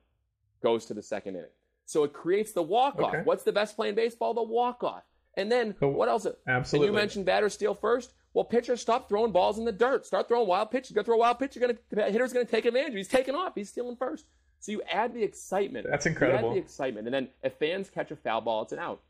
Goes 0.62 0.84
to 0.86 0.94
the 0.94 1.02
second 1.02 1.36
inning. 1.36 1.48
So 1.86 2.04
it 2.04 2.12
creates 2.12 2.52
the 2.52 2.62
walk 2.62 3.00
off. 3.00 3.14
Okay. 3.14 3.22
What's 3.24 3.44
the 3.44 3.52
best 3.52 3.76
play 3.76 3.88
in 3.88 3.94
baseball? 3.94 4.34
The 4.34 4.42
walk 4.42 4.84
off. 4.84 5.04
And 5.38 5.50
then 5.50 5.74
what 5.80 6.10
else? 6.10 6.26
Absolutely. 6.46 6.88
And 6.88 6.94
you 6.94 7.00
mentioned 7.00 7.24
batter 7.24 7.48
steal 7.48 7.72
first. 7.72 8.12
Well, 8.34 8.44
pitchers 8.44 8.82
stop 8.82 9.08
throwing 9.08 9.32
balls 9.32 9.58
in 9.58 9.64
the 9.64 9.72
dirt. 9.72 10.04
Start 10.04 10.28
throwing 10.28 10.46
wild 10.46 10.70
pitches. 10.70 10.90
You're 10.90 10.96
gonna 10.96 11.06
throw 11.06 11.14
a 11.14 11.18
wild 11.18 11.38
pitch. 11.38 11.56
You're 11.56 11.66
gonna 11.66 11.78
the 11.88 12.12
hitter's 12.12 12.34
gonna 12.34 12.44
take 12.44 12.66
advantage. 12.66 12.94
He's 12.94 13.08
taking 13.08 13.34
off. 13.34 13.54
He's 13.54 13.70
stealing 13.70 13.96
first. 13.96 14.26
So 14.62 14.70
you 14.72 14.80
add 14.90 15.12
the 15.12 15.22
excitement. 15.24 15.86
That's 15.90 16.06
incredible. 16.06 16.40
You 16.40 16.48
add 16.50 16.54
the 16.54 16.60
excitement, 16.64 17.06
and 17.08 17.12
then 17.14 17.28
if 17.42 17.54
fans 17.54 17.90
catch 17.90 18.10
a 18.12 18.16
foul 18.16 18.40
ball, 18.40 18.62
it's 18.62 18.72
an 18.72 18.78
out, 18.78 19.00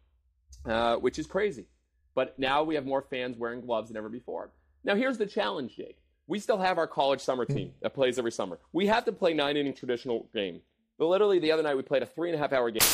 uh, 0.65 0.97
which 0.97 1.19
is 1.19 1.27
crazy. 1.27 1.67
But 2.15 2.39
now 2.39 2.63
we 2.63 2.75
have 2.75 2.87
more 2.87 3.03
fans 3.03 3.37
wearing 3.37 3.61
gloves 3.61 3.89
than 3.89 3.99
ever 3.99 4.09
before. 4.09 4.51
Now, 4.83 4.95
here's 4.97 5.19
the 5.19 5.27
challenge, 5.27 5.77
Jake. 5.77 5.99
We 6.27 6.39
still 6.39 6.57
have 6.59 6.79
our 6.79 6.87
college 6.87 7.21
summer 7.21 7.45
team 7.45 7.69
Mm-hmm. 7.69 7.79
that 7.83 7.93
plays 7.95 8.19
every 8.19 8.33
summer. 8.33 8.59
We 8.73 8.87
have 8.87 9.05
to 9.05 9.13
play 9.13 9.35
nine 9.35 9.57
inning 9.59 9.75
traditional 9.75 10.29
game. 10.35 10.63
But 10.99 11.07
literally 11.09 11.39
the 11.39 11.53
other 11.53 11.63
night 11.63 11.77
we 11.77 11.83
played 11.83 12.03
a 12.03 12.07
three 12.07 12.31
and 12.31 12.37
a 12.37 12.39
half 12.39 12.53
hour 12.53 12.71
game. 12.71 12.89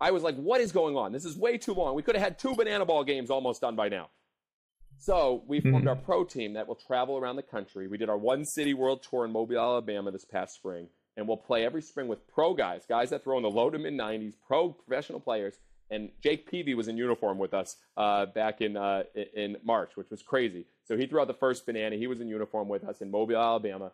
I 0.00 0.10
was 0.10 0.22
like, 0.24 0.36
what 0.36 0.60
is 0.60 0.72
going 0.72 0.96
on? 0.96 1.12
This 1.12 1.24
is 1.24 1.36
way 1.36 1.56
too 1.56 1.72
long. 1.74 1.94
We 1.94 2.02
could 2.02 2.16
have 2.16 2.22
had 2.24 2.38
two 2.38 2.54
banana 2.54 2.84
ball 2.84 3.04
games 3.04 3.30
almost 3.30 3.60
done 3.60 3.76
by 3.76 3.88
now. 3.88 4.08
So 4.98 5.44
we 5.46 5.60
formed 5.60 5.84
Mhm. 5.86 5.88
our 5.90 5.96
pro 5.96 6.24
team 6.24 6.54
that 6.54 6.66
will 6.66 6.74
travel 6.74 7.16
around 7.18 7.36
the 7.36 7.42
country. 7.42 7.86
We 7.88 7.98
did 7.98 8.08
our 8.08 8.16
one 8.18 8.44
city 8.44 8.74
world 8.74 9.02
tour 9.02 9.24
in 9.24 9.32
Mobile, 9.32 9.58
Alabama 9.58 10.10
this 10.10 10.24
past 10.24 10.54
spring, 10.54 10.88
and 11.16 11.26
we'll 11.26 11.36
play 11.36 11.64
every 11.64 11.82
spring 11.82 12.08
with 12.08 12.26
pro 12.28 12.54
guys, 12.54 12.84
guys 12.88 13.10
that 13.10 13.24
throw 13.24 13.36
in 13.36 13.42
the 13.42 13.50
low 13.50 13.70
to 13.70 13.78
mid 13.78 13.94
90s, 13.94 14.34
pro 14.46 14.70
professional 14.70 15.20
players. 15.20 15.58
And 15.90 16.10
Jake 16.20 16.50
Peavy 16.50 16.74
was 16.74 16.88
in 16.88 16.96
uniform 16.96 17.38
with 17.38 17.54
us 17.54 17.76
uh, 17.96 18.26
back 18.26 18.60
in 18.60 18.76
uh, 18.76 19.04
in 19.34 19.56
March, 19.62 19.96
which 19.96 20.10
was 20.10 20.20
crazy. 20.20 20.66
So 20.84 20.96
he 20.96 21.06
threw 21.06 21.20
out 21.20 21.28
the 21.28 21.34
first 21.34 21.64
banana. 21.64 21.96
He 21.96 22.08
was 22.08 22.20
in 22.20 22.28
uniform 22.28 22.68
with 22.68 22.84
us 22.84 23.00
in 23.00 23.10
Mobile, 23.10 23.36
Alabama. 23.36 23.92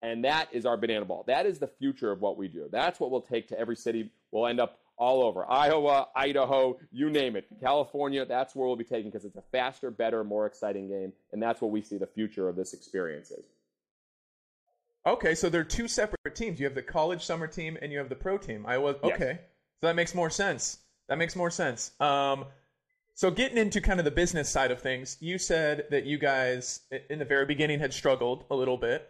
And 0.00 0.24
that 0.24 0.48
is 0.52 0.64
our 0.64 0.76
banana 0.76 1.04
ball. 1.04 1.24
That 1.26 1.44
is 1.44 1.58
the 1.58 1.66
future 1.66 2.10
of 2.12 2.20
what 2.20 2.38
we 2.38 2.48
do. 2.48 2.68
That's 2.70 3.00
what 3.00 3.10
we'll 3.10 3.20
take 3.20 3.48
to 3.48 3.58
every 3.58 3.76
city. 3.76 4.10
We'll 4.30 4.46
end 4.46 4.60
up 4.60 4.78
all 4.96 5.22
over 5.22 5.48
Iowa, 5.48 6.08
Idaho, 6.14 6.78
you 6.90 7.08
name 7.08 7.36
it. 7.36 7.46
California, 7.60 8.24
that's 8.24 8.54
where 8.54 8.66
we'll 8.66 8.76
be 8.76 8.84
taking 8.84 9.10
because 9.10 9.24
it's 9.24 9.36
a 9.36 9.44
faster, 9.52 9.90
better, 9.90 10.24
more 10.24 10.46
exciting 10.46 10.88
game. 10.88 11.12
And 11.32 11.42
that's 11.42 11.60
what 11.60 11.70
we 11.70 11.82
see 11.82 11.98
the 11.98 12.06
future 12.06 12.48
of 12.48 12.56
this 12.56 12.74
experience 12.74 13.30
is. 13.30 13.46
Okay, 15.06 15.34
so 15.34 15.48
they're 15.48 15.64
two 15.64 15.88
separate 15.88 16.34
teams. 16.34 16.60
You 16.60 16.66
have 16.66 16.74
the 16.74 16.82
college 16.82 17.24
summer 17.24 17.46
team 17.46 17.78
and 17.80 17.90
you 17.92 17.98
have 17.98 18.08
the 18.08 18.16
pro 18.16 18.36
team. 18.38 18.66
I 18.66 18.78
was 18.78 18.96
Yes. 19.02 19.14
okay. 19.14 19.38
So 19.80 19.86
that 19.86 19.96
makes 19.96 20.14
more 20.14 20.28
sense. 20.30 20.78
That 21.08 21.18
makes 21.18 21.34
more 21.36 21.50
sense. 21.50 21.92
Um, 22.00 22.44
so 23.14 23.30
getting 23.30 23.58
into 23.58 23.80
kind 23.80 23.98
of 23.98 24.04
the 24.04 24.10
business 24.10 24.48
side 24.50 24.70
of 24.70 24.80
things, 24.80 25.16
you 25.20 25.38
said 25.38 25.86
that 25.90 26.04
you 26.04 26.18
guys 26.18 26.80
in 27.08 27.18
the 27.18 27.24
very 27.24 27.46
beginning 27.46 27.80
had 27.80 27.92
struggled 27.92 28.44
a 28.50 28.54
little 28.54 28.76
bit. 28.76 29.08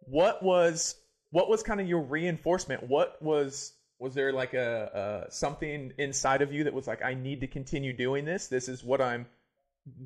What 0.00 0.42
was 0.42 0.94
what 1.30 1.48
was 1.48 1.62
kind 1.62 1.80
of 1.80 1.88
your 1.88 2.00
reinforcement? 2.00 2.88
What 2.88 3.20
was 3.20 3.72
was 3.98 4.14
there 4.14 4.32
like 4.32 4.54
a, 4.54 5.26
a 5.28 5.32
something 5.32 5.92
inside 5.98 6.42
of 6.42 6.52
you 6.52 6.64
that 6.64 6.72
was 6.72 6.86
like 6.86 7.02
I 7.02 7.14
need 7.14 7.40
to 7.40 7.46
continue 7.46 7.92
doing 7.92 8.24
this? 8.24 8.46
This 8.48 8.68
is 8.68 8.82
what 8.84 9.00
I'm 9.00 9.26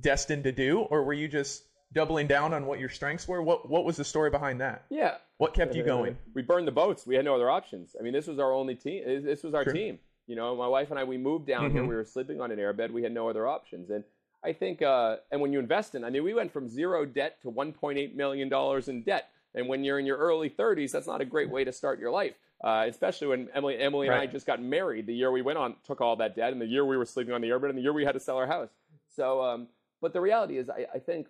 destined 0.00 0.44
to 0.44 0.52
do, 0.52 0.80
or 0.80 1.04
were 1.04 1.12
you 1.12 1.28
just 1.28 1.62
doubling 1.94 2.26
down 2.26 2.52
on 2.52 2.66
what 2.66 2.78
your 2.80 2.88
strengths 2.88 3.26
were? 3.26 3.42
What 3.42 3.68
what 3.68 3.84
was 3.84 3.96
the 3.96 4.04
story 4.04 4.30
behind 4.30 4.60
that? 4.60 4.84
Yeah. 4.90 5.16
What 5.38 5.54
kept 5.54 5.74
you 5.74 5.82
going? 5.82 6.16
We 6.34 6.42
burned 6.42 6.66
the 6.68 6.72
boats. 6.72 7.06
We 7.06 7.14
had 7.14 7.24
no 7.24 7.34
other 7.34 7.50
options. 7.50 7.96
I 7.98 8.02
mean, 8.02 8.12
this 8.12 8.26
was 8.26 8.38
our 8.38 8.52
only 8.52 8.74
team. 8.74 9.02
This 9.24 9.42
was 9.42 9.54
our 9.54 9.64
team. 9.64 9.98
You 10.26 10.36
know, 10.36 10.54
my 10.56 10.66
wife 10.68 10.90
and 10.90 10.98
I, 10.98 11.04
we 11.04 11.18
moved 11.18 11.46
down 11.46 11.70
here. 11.70 11.82
Mhm. 11.82 11.88
We 11.88 11.94
were 11.96 12.04
sleeping 12.04 12.40
on 12.40 12.50
an 12.50 12.58
airbed. 12.58 12.90
We 12.92 13.02
had 13.02 13.12
no 13.12 13.28
other 13.28 13.46
options. 13.46 13.90
And 13.90 14.04
I 14.42 14.52
think, 14.52 14.80
uh, 14.80 15.16
and 15.30 15.40
when 15.40 15.52
you 15.52 15.58
invest 15.58 15.94
in, 15.94 16.04
I 16.04 16.10
mean, 16.10 16.24
we 16.24 16.34
went 16.34 16.52
from 16.52 16.68
zero 16.68 17.04
debt 17.04 17.40
to 17.42 17.50
$1.8 17.50 18.14
million 18.14 18.50
in 18.86 19.02
debt. 19.02 19.28
And 19.54 19.68
when 19.68 19.84
you're 19.84 19.98
in 19.98 20.06
your 20.06 20.16
early 20.16 20.48
30s, 20.50 20.92
that's 20.92 21.06
not 21.06 21.20
a 21.20 21.24
great 21.24 21.50
way 21.50 21.64
to 21.64 21.72
start 21.72 21.98
your 21.98 22.10
life. 22.10 22.34
Uh, 22.62 22.86
especially 22.88 23.26
when 23.26 23.48
Emily, 23.54 23.78
Emily 23.78 24.06
and 24.06 24.16
I 24.16 24.26
just 24.26 24.46
got 24.46 24.62
married 24.62 25.06
the 25.06 25.14
year 25.14 25.30
we 25.30 25.42
went 25.42 25.58
on, 25.58 25.76
took 25.84 26.00
all 26.00 26.16
that 26.16 26.34
debt, 26.34 26.52
and 26.52 26.60
the 26.62 26.66
year 26.66 26.84
we 26.86 26.96
were 26.96 27.04
sleeping 27.04 27.34
on 27.34 27.40
the 27.42 27.48
airbed, 27.48 27.68
and 27.68 27.76
the 27.76 27.82
year 27.82 27.92
we 27.92 28.04
had 28.04 28.12
to 28.12 28.20
sell 28.20 28.36
our 28.38 28.46
house. 28.46 28.70
So, 29.14 29.42
um, 29.42 29.68
but 30.00 30.12
the 30.14 30.20
reality 30.20 30.56
is, 30.56 30.70
I, 30.70 30.86
I 30.94 30.98
think 30.98 31.26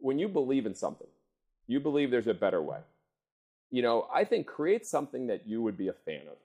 when 0.00 0.18
you 0.18 0.28
believe 0.28 0.66
in 0.66 0.74
something, 0.74 1.08
you 1.66 1.80
believe 1.80 2.10
there's 2.10 2.26
a 2.26 2.34
better 2.34 2.62
way. 2.62 2.78
You 3.70 3.82
know, 3.82 4.08
I 4.12 4.24
think 4.24 4.46
create 4.46 4.86
something 4.86 5.26
that 5.26 5.46
you 5.46 5.62
would 5.62 5.76
be 5.76 5.88
a 5.88 5.92
fan 5.92 6.22
of. 6.30 6.36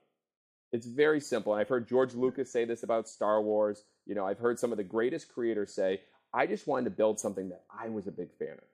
It's 0.72 0.86
very 0.86 1.20
simple. 1.20 1.52
And 1.52 1.60
I've 1.60 1.68
heard 1.68 1.88
George 1.88 2.14
Lucas 2.14 2.50
say 2.50 2.64
this 2.64 2.82
about 2.82 3.08
Star 3.08 3.40
Wars. 3.40 3.84
You 4.06 4.14
know, 4.14 4.26
I've 4.26 4.38
heard 4.38 4.58
some 4.58 4.72
of 4.72 4.76
the 4.76 4.84
greatest 4.84 5.32
creators 5.32 5.72
say, 5.72 6.00
I 6.32 6.46
just 6.46 6.66
wanted 6.66 6.84
to 6.84 6.90
build 6.90 7.20
something 7.20 7.48
that 7.50 7.62
I 7.70 7.88
was 7.88 8.06
a 8.06 8.12
big 8.12 8.28
fan 8.38 8.52
of. 8.52 8.64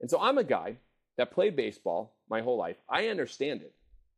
And 0.00 0.10
so 0.10 0.20
I'm 0.20 0.38
a 0.38 0.44
guy 0.44 0.76
that 1.16 1.32
played 1.32 1.56
baseball 1.56 2.14
my 2.28 2.42
whole 2.42 2.58
life. 2.58 2.76
I 2.88 3.08
understand 3.08 3.62
it. 3.62 3.74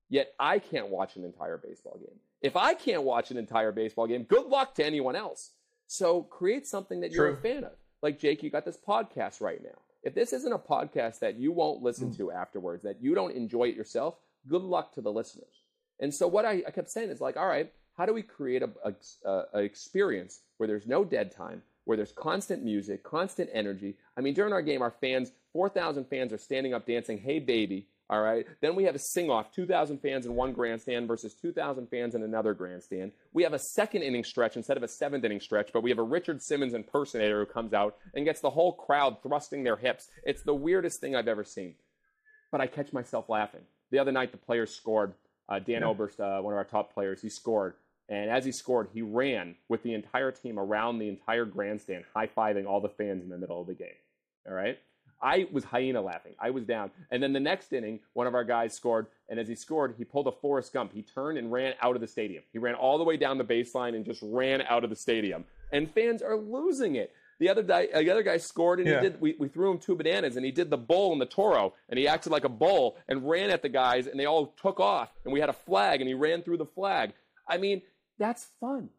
Yet 0.08 0.34
I 0.40 0.58
can't 0.58 0.88
watch 0.88 1.16
an 1.16 1.24
entire 1.24 1.56
baseball 1.56 1.98
game. 1.98 2.18
If 2.42 2.56
I 2.56 2.74
can't 2.74 3.04
watch 3.04 3.30
an 3.30 3.36
entire 3.36 3.70
baseball 3.70 4.08
game, 4.08 4.24
good 4.24 4.46
luck 4.46 4.74
to 4.74 4.84
anyone 4.84 5.14
else. 5.14 5.52
So 5.86 6.22
create 6.22 6.66
something 6.66 7.00
that 7.00 7.12
you're 7.12 7.28
a 7.28 7.36
fan 7.36 7.64
of. 7.64 7.72
Like 8.02 8.18
Jake, 8.18 8.42
you 8.42 8.50
got 8.50 8.64
this 8.64 8.76
podcast 8.76 9.40
right 9.40 9.62
now. 9.62 9.78
If 10.02 10.14
this 10.14 10.32
isn't 10.32 10.52
a 10.52 10.58
podcast 10.58 11.18
that 11.20 11.38
you 11.38 11.52
won't 11.52 11.82
listen 11.82 12.08
hmm. 12.08 12.16
to 12.16 12.32
afterwards, 12.32 12.82
that 12.84 13.02
you 13.02 13.14
don't 13.14 13.34
enjoy 13.34 13.64
it 13.64 13.76
yourself, 13.76 14.16
good 14.48 14.62
luck 14.62 14.94
to 14.94 15.00
the 15.00 15.12
listeners. 15.12 15.64
And 16.00 16.12
so 16.14 16.26
what 16.26 16.44
I, 16.44 16.62
I 16.66 16.70
kept 16.70 16.90
saying 16.90 17.10
is 17.10 17.20
like, 17.20 17.36
all 17.36 17.46
right, 17.46 17.70
how 17.96 18.06
do 18.06 18.14
we 18.14 18.22
create 18.22 18.62
a, 18.62 18.70
a, 18.84 18.94
a, 19.28 19.44
a 19.54 19.58
experience 19.58 20.40
where 20.56 20.66
there's 20.66 20.86
no 20.86 21.04
dead 21.04 21.30
time, 21.30 21.62
where 21.84 21.96
there's 21.96 22.12
constant 22.12 22.64
music, 22.64 23.02
constant 23.02 23.50
energy? 23.52 23.96
I 24.16 24.22
mean, 24.22 24.32
during 24.32 24.54
our 24.54 24.62
game, 24.62 24.80
our 24.80 24.94
fans, 25.02 25.32
4,000 25.52 26.06
fans 26.06 26.32
are 26.32 26.38
standing 26.38 26.72
up 26.72 26.86
dancing, 26.86 27.18
hey 27.18 27.38
baby, 27.38 27.86
all 28.10 28.20
right? 28.20 28.44
Then 28.60 28.74
we 28.74 28.84
have 28.84 28.96
a 28.96 28.98
sing 28.98 29.30
off, 29.30 29.52
2,000 29.52 29.98
fans 29.98 30.26
in 30.26 30.34
one 30.34 30.52
grandstand 30.52 31.06
versus 31.06 31.32
2,000 31.32 31.86
fans 31.88 32.16
in 32.16 32.24
another 32.24 32.52
grandstand. 32.52 33.12
We 33.32 33.44
have 33.44 33.54
a 33.54 33.58
second 33.58 34.02
inning 34.02 34.24
stretch 34.24 34.56
instead 34.56 34.76
of 34.76 34.82
a 34.82 34.88
seventh 34.88 35.24
inning 35.24 35.40
stretch, 35.40 35.70
but 35.72 35.82
we 35.84 35.90
have 35.90 35.98
a 36.00 36.02
Richard 36.02 36.42
Simmons 36.42 36.74
impersonator 36.74 37.44
who 37.44 37.50
comes 37.50 37.72
out 37.72 37.96
and 38.12 38.24
gets 38.24 38.40
the 38.40 38.50
whole 38.50 38.72
crowd 38.72 39.22
thrusting 39.22 39.62
their 39.62 39.76
hips. 39.76 40.08
It's 40.24 40.42
the 40.42 40.54
weirdest 40.54 41.00
thing 41.00 41.14
I've 41.14 41.28
ever 41.28 41.44
seen. 41.44 41.76
But 42.50 42.60
I 42.60 42.66
catch 42.66 42.92
myself 42.92 43.28
laughing. 43.28 43.62
The 43.92 44.00
other 44.00 44.12
night, 44.12 44.32
the 44.32 44.38
players 44.38 44.74
scored. 44.74 45.14
Uh, 45.48 45.60
Dan 45.60 45.82
Yeah. 45.82 45.88
Oberst, 45.88 46.20
uh, 46.20 46.40
one 46.40 46.52
of 46.52 46.58
our 46.58 46.64
top 46.64 46.92
players, 46.92 47.22
he 47.22 47.28
scored. 47.28 47.74
And 48.08 48.28
as 48.28 48.44
he 48.44 48.50
scored, 48.50 48.88
he 48.92 49.02
ran 49.02 49.54
with 49.68 49.84
the 49.84 49.94
entire 49.94 50.32
team 50.32 50.58
around 50.58 50.98
the 50.98 51.08
entire 51.08 51.44
grandstand, 51.44 52.04
high 52.12 52.26
fiving 52.26 52.66
all 52.66 52.80
the 52.80 52.88
fans 52.88 53.22
in 53.22 53.28
the 53.28 53.38
middle 53.38 53.60
of 53.60 53.68
the 53.68 53.74
game. 53.74 53.94
All 54.48 54.54
right? 54.54 54.78
I 55.22 55.46
was 55.52 55.64
hyena 55.64 56.00
laughing. 56.00 56.34
I 56.38 56.50
was 56.50 56.64
down. 56.64 56.90
And 57.10 57.22
then 57.22 57.32
the 57.32 57.40
next 57.40 57.72
inning, 57.72 58.00
one 58.14 58.26
of 58.26 58.34
our 58.34 58.44
guys 58.44 58.74
scored. 58.74 59.06
And 59.28 59.38
as 59.38 59.48
he 59.48 59.54
scored, 59.54 59.94
he 59.98 60.04
pulled 60.04 60.26
a 60.26 60.32
Forrest 60.32 60.72
Gump. 60.72 60.92
He 60.92 61.02
turned 61.02 61.36
and 61.38 61.52
ran 61.52 61.74
out 61.82 61.94
of 61.94 62.00
the 62.00 62.06
stadium. 62.06 62.42
He 62.52 62.58
ran 62.58 62.74
all 62.74 62.98
the 62.98 63.04
way 63.04 63.16
down 63.16 63.38
the 63.38 63.44
baseline 63.44 63.94
and 63.94 64.04
just 64.04 64.20
ran 64.22 64.62
out 64.62 64.82
of 64.84 64.90
the 64.90 64.96
stadium. 64.96 65.44
And 65.72 65.90
fans 65.90 66.22
are 66.22 66.36
losing 66.36 66.96
it. 66.96 67.12
The 67.38 67.48
other 67.48 67.62
guy, 67.62 67.88
uh, 67.94 68.00
the 68.00 68.10
other 68.10 68.22
guy 68.22 68.36
scored, 68.36 68.80
and 68.80 68.88
Yeah. 68.88 68.96
he 69.00 69.08
did. 69.08 69.20
We, 69.20 69.34
we 69.38 69.48
threw 69.48 69.70
him 69.70 69.78
two 69.78 69.94
bananas, 69.94 70.36
and 70.36 70.44
he 70.44 70.52
did 70.52 70.68
the 70.68 70.76
bull 70.76 71.12
and 71.12 71.20
the 71.20 71.26
toro, 71.26 71.72
and 71.88 71.98
he 71.98 72.06
acted 72.06 72.32
like 72.32 72.44
a 72.44 72.50
bull 72.50 72.98
and 73.08 73.26
ran 73.28 73.48
at 73.48 73.62
the 73.62 73.70
guys, 73.70 74.06
and 74.06 74.20
they 74.20 74.26
all 74.26 74.48
took 74.60 74.78
off, 74.78 75.10
and 75.24 75.32
we 75.32 75.40
had 75.40 75.48
a 75.48 75.54
flag, 75.54 76.02
and 76.02 76.08
he 76.08 76.12
ran 76.12 76.42
through 76.42 76.58
the 76.58 76.66
flag. 76.66 77.12
I 77.48 77.56
mean, 77.56 77.80
that's 78.18 78.48
fun. 78.60 78.90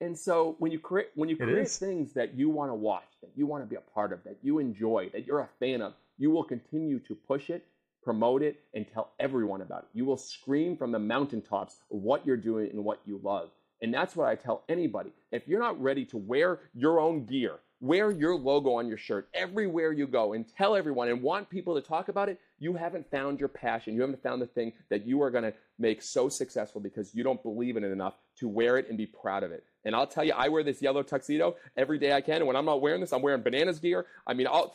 And 0.00 0.18
so 0.18 0.56
when 0.58 0.72
you 0.72 0.78
create 0.78 1.08
when 1.14 1.28
you 1.28 1.36
create 1.36 1.68
things 1.68 2.14
that 2.14 2.34
you 2.34 2.48
want 2.48 2.70
to 2.70 2.74
watch, 2.74 3.04
that 3.20 3.30
you 3.36 3.46
want 3.46 3.62
to 3.62 3.68
be 3.68 3.76
a 3.76 3.80
part 3.80 4.12
of, 4.12 4.24
that 4.24 4.38
you 4.42 4.58
enjoy, 4.58 5.10
that 5.12 5.26
you're 5.26 5.40
a 5.40 5.48
fan 5.58 5.82
of, 5.82 5.94
you 6.16 6.30
will 6.30 6.44
continue 6.44 6.98
to 7.00 7.14
push 7.14 7.50
it, 7.50 7.66
promote 8.02 8.42
it, 8.42 8.60
and 8.74 8.86
tell 8.92 9.12
everyone 9.20 9.60
about 9.60 9.82
it. 9.82 9.88
You 9.92 10.06
will 10.06 10.16
scream 10.16 10.76
from 10.76 10.90
the 10.90 10.98
mountaintops 10.98 11.76
what 11.88 12.26
you're 12.26 12.36
doing 12.36 12.70
and 12.70 12.84
what 12.84 13.00
you 13.04 13.20
love. 13.22 13.50
And 13.82 13.92
that's 13.92 14.16
what 14.16 14.28
I 14.28 14.34
tell 14.34 14.64
anybody. 14.68 15.10
If 15.32 15.46
you're 15.48 15.60
not 15.60 15.80
ready 15.80 16.04
to 16.06 16.16
wear 16.16 16.60
your 16.74 17.00
own 17.00 17.24
gear, 17.24 17.60
wear 17.80 18.10
your 18.10 18.36
logo 18.36 18.74
on 18.74 18.88
your 18.88 18.98
shirt 18.98 19.28
everywhere 19.32 19.92
you 19.92 20.06
go 20.06 20.34
and 20.34 20.46
tell 20.46 20.76
everyone 20.76 21.08
and 21.08 21.22
want 21.22 21.48
people 21.48 21.74
to 21.74 21.80
talk 21.80 22.08
about 22.08 22.28
it, 22.28 22.38
you 22.58 22.74
haven't 22.74 23.10
found 23.10 23.40
your 23.40 23.48
passion. 23.48 23.94
You 23.94 24.02
haven't 24.02 24.22
found 24.22 24.42
the 24.42 24.46
thing 24.46 24.72
that 24.90 25.06
you 25.06 25.22
are 25.22 25.30
going 25.30 25.44
to 25.44 25.54
make 25.78 26.02
so 26.02 26.28
successful 26.28 26.80
because 26.80 27.14
you 27.14 27.22
don't 27.22 27.42
believe 27.42 27.76
in 27.78 27.84
it 27.84 27.90
enough 27.90 28.14
to 28.38 28.48
wear 28.48 28.76
it 28.76 28.88
and 28.88 28.98
be 28.98 29.06
proud 29.06 29.42
of 29.42 29.52
it. 29.52 29.64
And 29.84 29.94
I'll 29.94 30.06
tell 30.06 30.24
you, 30.24 30.32
I 30.32 30.48
wear 30.48 30.62
this 30.62 30.82
yellow 30.82 31.02
tuxedo 31.02 31.56
every 31.76 31.98
day 31.98 32.12
I 32.12 32.20
can. 32.20 32.36
And 32.36 32.46
when 32.46 32.56
I'm 32.56 32.66
not 32.66 32.80
wearing 32.80 33.00
this, 33.00 33.12
I'm 33.12 33.22
wearing 33.22 33.42
bananas 33.42 33.78
gear. 33.78 34.06
I 34.26 34.34
mean, 34.34 34.46
I'll, 34.46 34.74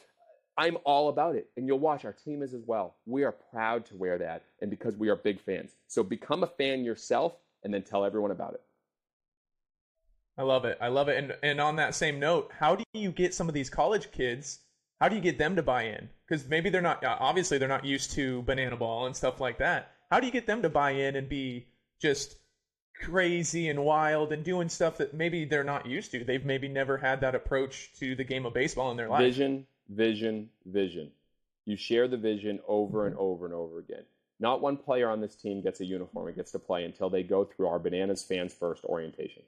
I'm 0.58 0.78
all 0.84 1.10
about 1.10 1.36
it. 1.36 1.50
And 1.58 1.68
you'll 1.68 1.80
watch, 1.80 2.06
our 2.06 2.14
team 2.14 2.42
is 2.42 2.54
as 2.54 2.64
well. 2.66 2.96
We 3.06 3.24
are 3.24 3.32
proud 3.32 3.86
to 3.88 3.96
wear 3.96 4.18
that. 4.18 4.44
And 4.62 4.70
because 4.72 4.96
we 4.96 5.10
are 5.10 5.16
big 5.16 5.42
fans. 5.42 5.76
So 5.88 6.04
become 6.04 6.44
a 6.44 6.48
fan 6.48 6.84
yourself 6.84 7.34
and 7.64 7.74
then 7.74 7.84
tell 7.84 8.06
everyone 8.06 8.32
about 8.32 8.54
it. 8.54 8.62
I 10.38 10.44
love 10.44 10.66
it. 10.66 10.78
I 10.82 10.90
love 10.90 11.08
it. 11.08 11.18
And 11.18 11.36
and 11.44 11.62
on 11.62 11.78
that 11.78 11.96
same 11.96 12.20
note, 12.20 12.52
how 12.58 12.76
do 12.76 12.84
you 12.94 13.12
get 13.12 13.34
some 13.34 13.48
of 13.48 13.54
these 13.54 13.70
college 13.70 14.12
kids? 14.12 14.60
How 15.00 15.08
do 15.08 15.16
you 15.16 15.22
get 15.22 15.38
them 15.38 15.56
to 15.56 15.64
buy 15.64 15.84
in? 15.84 16.10
Because 16.28 16.48
maybe 16.48 16.70
they're 16.70 16.82
not. 16.82 17.04
Uh, 17.04 17.16
obviously, 17.20 17.58
they're 17.58 17.70
not 17.70 17.86
used 17.86 18.12
to 18.12 18.42
banana 18.42 18.76
ball 18.76 19.06
and 19.06 19.16
stuff 19.16 19.40
like 19.40 19.60
that. 19.60 19.92
How 20.12 20.20
do 20.20 20.26
you 20.26 20.34
get 20.34 20.46
them 20.46 20.62
to 20.62 20.70
buy 20.70 20.92
in 20.92 21.16
and 21.16 21.30
be 21.30 21.68
just 22.02 22.36
crazy 23.02 23.70
and 23.70 23.84
wild 23.84 24.32
and 24.32 24.44
doing 24.44 24.70
stuff 24.70 24.98
that 24.98 25.14
maybe 25.14 25.46
they're 25.46 25.64
not 25.64 25.86
used 25.86 26.12
to? 26.12 26.24
They've 26.24 26.46
maybe 26.46 26.68
never 26.68 26.98
had 26.98 27.22
that 27.22 27.36
approach 27.36 27.92
to 28.00 28.16
the 28.16 28.24
game 28.24 28.46
of 28.46 28.54
baseball 28.54 28.92
in 28.92 28.98
their 28.98 29.10
life. 29.10 29.22
Vision, 29.22 29.66
vision, 29.90 30.50
vision. 30.66 31.12
You 31.66 31.76
share 31.76 32.08
the 32.08 32.18
vision 32.18 32.60
over 32.68 33.08
and 33.08 33.16
over 33.18 33.46
and 33.46 33.54
over 33.54 33.80
again. 33.80 34.04
Not 34.40 34.62
one 34.62 34.78
player 34.78 35.10
on 35.10 35.22
this 35.22 35.36
team 35.36 35.62
gets 35.62 35.80
a 35.80 35.86
uniform 35.86 36.28
and 36.28 36.36
gets 36.36 36.52
to 36.52 36.60
play 36.60 36.84
until 36.84 37.10
they 37.10 37.24
go 37.24 37.46
through 37.46 37.68
our 37.68 37.80
Bananas 37.80 38.24
Fans 38.24 38.54
First 38.54 38.84
orientation. 38.86 39.44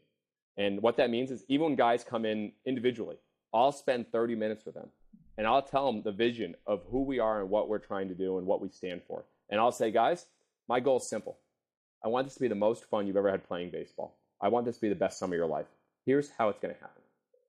And 0.57 0.81
what 0.81 0.97
that 0.97 1.09
means 1.09 1.29
is 1.29 1.43
even 1.47 1.65
when 1.65 1.75
guys 1.75 2.03
come 2.03 2.25
in 2.25 2.53
individually, 2.65 3.17
I'll 3.53 3.71
spend 3.71 4.11
30 4.11 4.35
minutes 4.35 4.65
with 4.65 4.75
them 4.75 4.89
and 5.37 5.45
I'll 5.45 5.61
tell 5.61 5.91
them 5.91 6.01
the 6.01 6.11
vision 6.11 6.55
of 6.65 6.81
who 6.89 7.03
we 7.03 7.19
are 7.19 7.41
and 7.41 7.49
what 7.49 7.69
we're 7.69 7.77
trying 7.77 8.07
to 8.09 8.15
do 8.15 8.37
and 8.37 8.47
what 8.47 8.61
we 8.61 8.69
stand 8.69 9.01
for. 9.07 9.23
And 9.49 9.59
I'll 9.59 9.71
say, 9.71 9.91
guys, 9.91 10.25
my 10.67 10.79
goal 10.79 10.97
is 10.97 11.07
simple. 11.07 11.37
I 12.07 12.09
want 12.09 12.25
this 12.25 12.35
to 12.35 12.39
be 12.39 12.47
the 12.47 12.55
most 12.55 12.85
fun 12.85 13.05
you've 13.05 13.17
ever 13.17 13.29
had 13.29 13.45
playing 13.45 13.69
baseball. 13.69 14.15
I 14.39 14.47
want 14.47 14.65
this 14.65 14.75
to 14.75 14.81
be 14.81 14.87
the 14.87 14.95
best 14.95 15.19
summer 15.19 15.35
of 15.35 15.39
your 15.39 15.45
life. 15.45 15.65
Here's 16.05 16.29
how 16.37 16.47
it's 16.47 16.57
going 16.57 16.73
to 16.73 16.79
happen. 16.79 17.01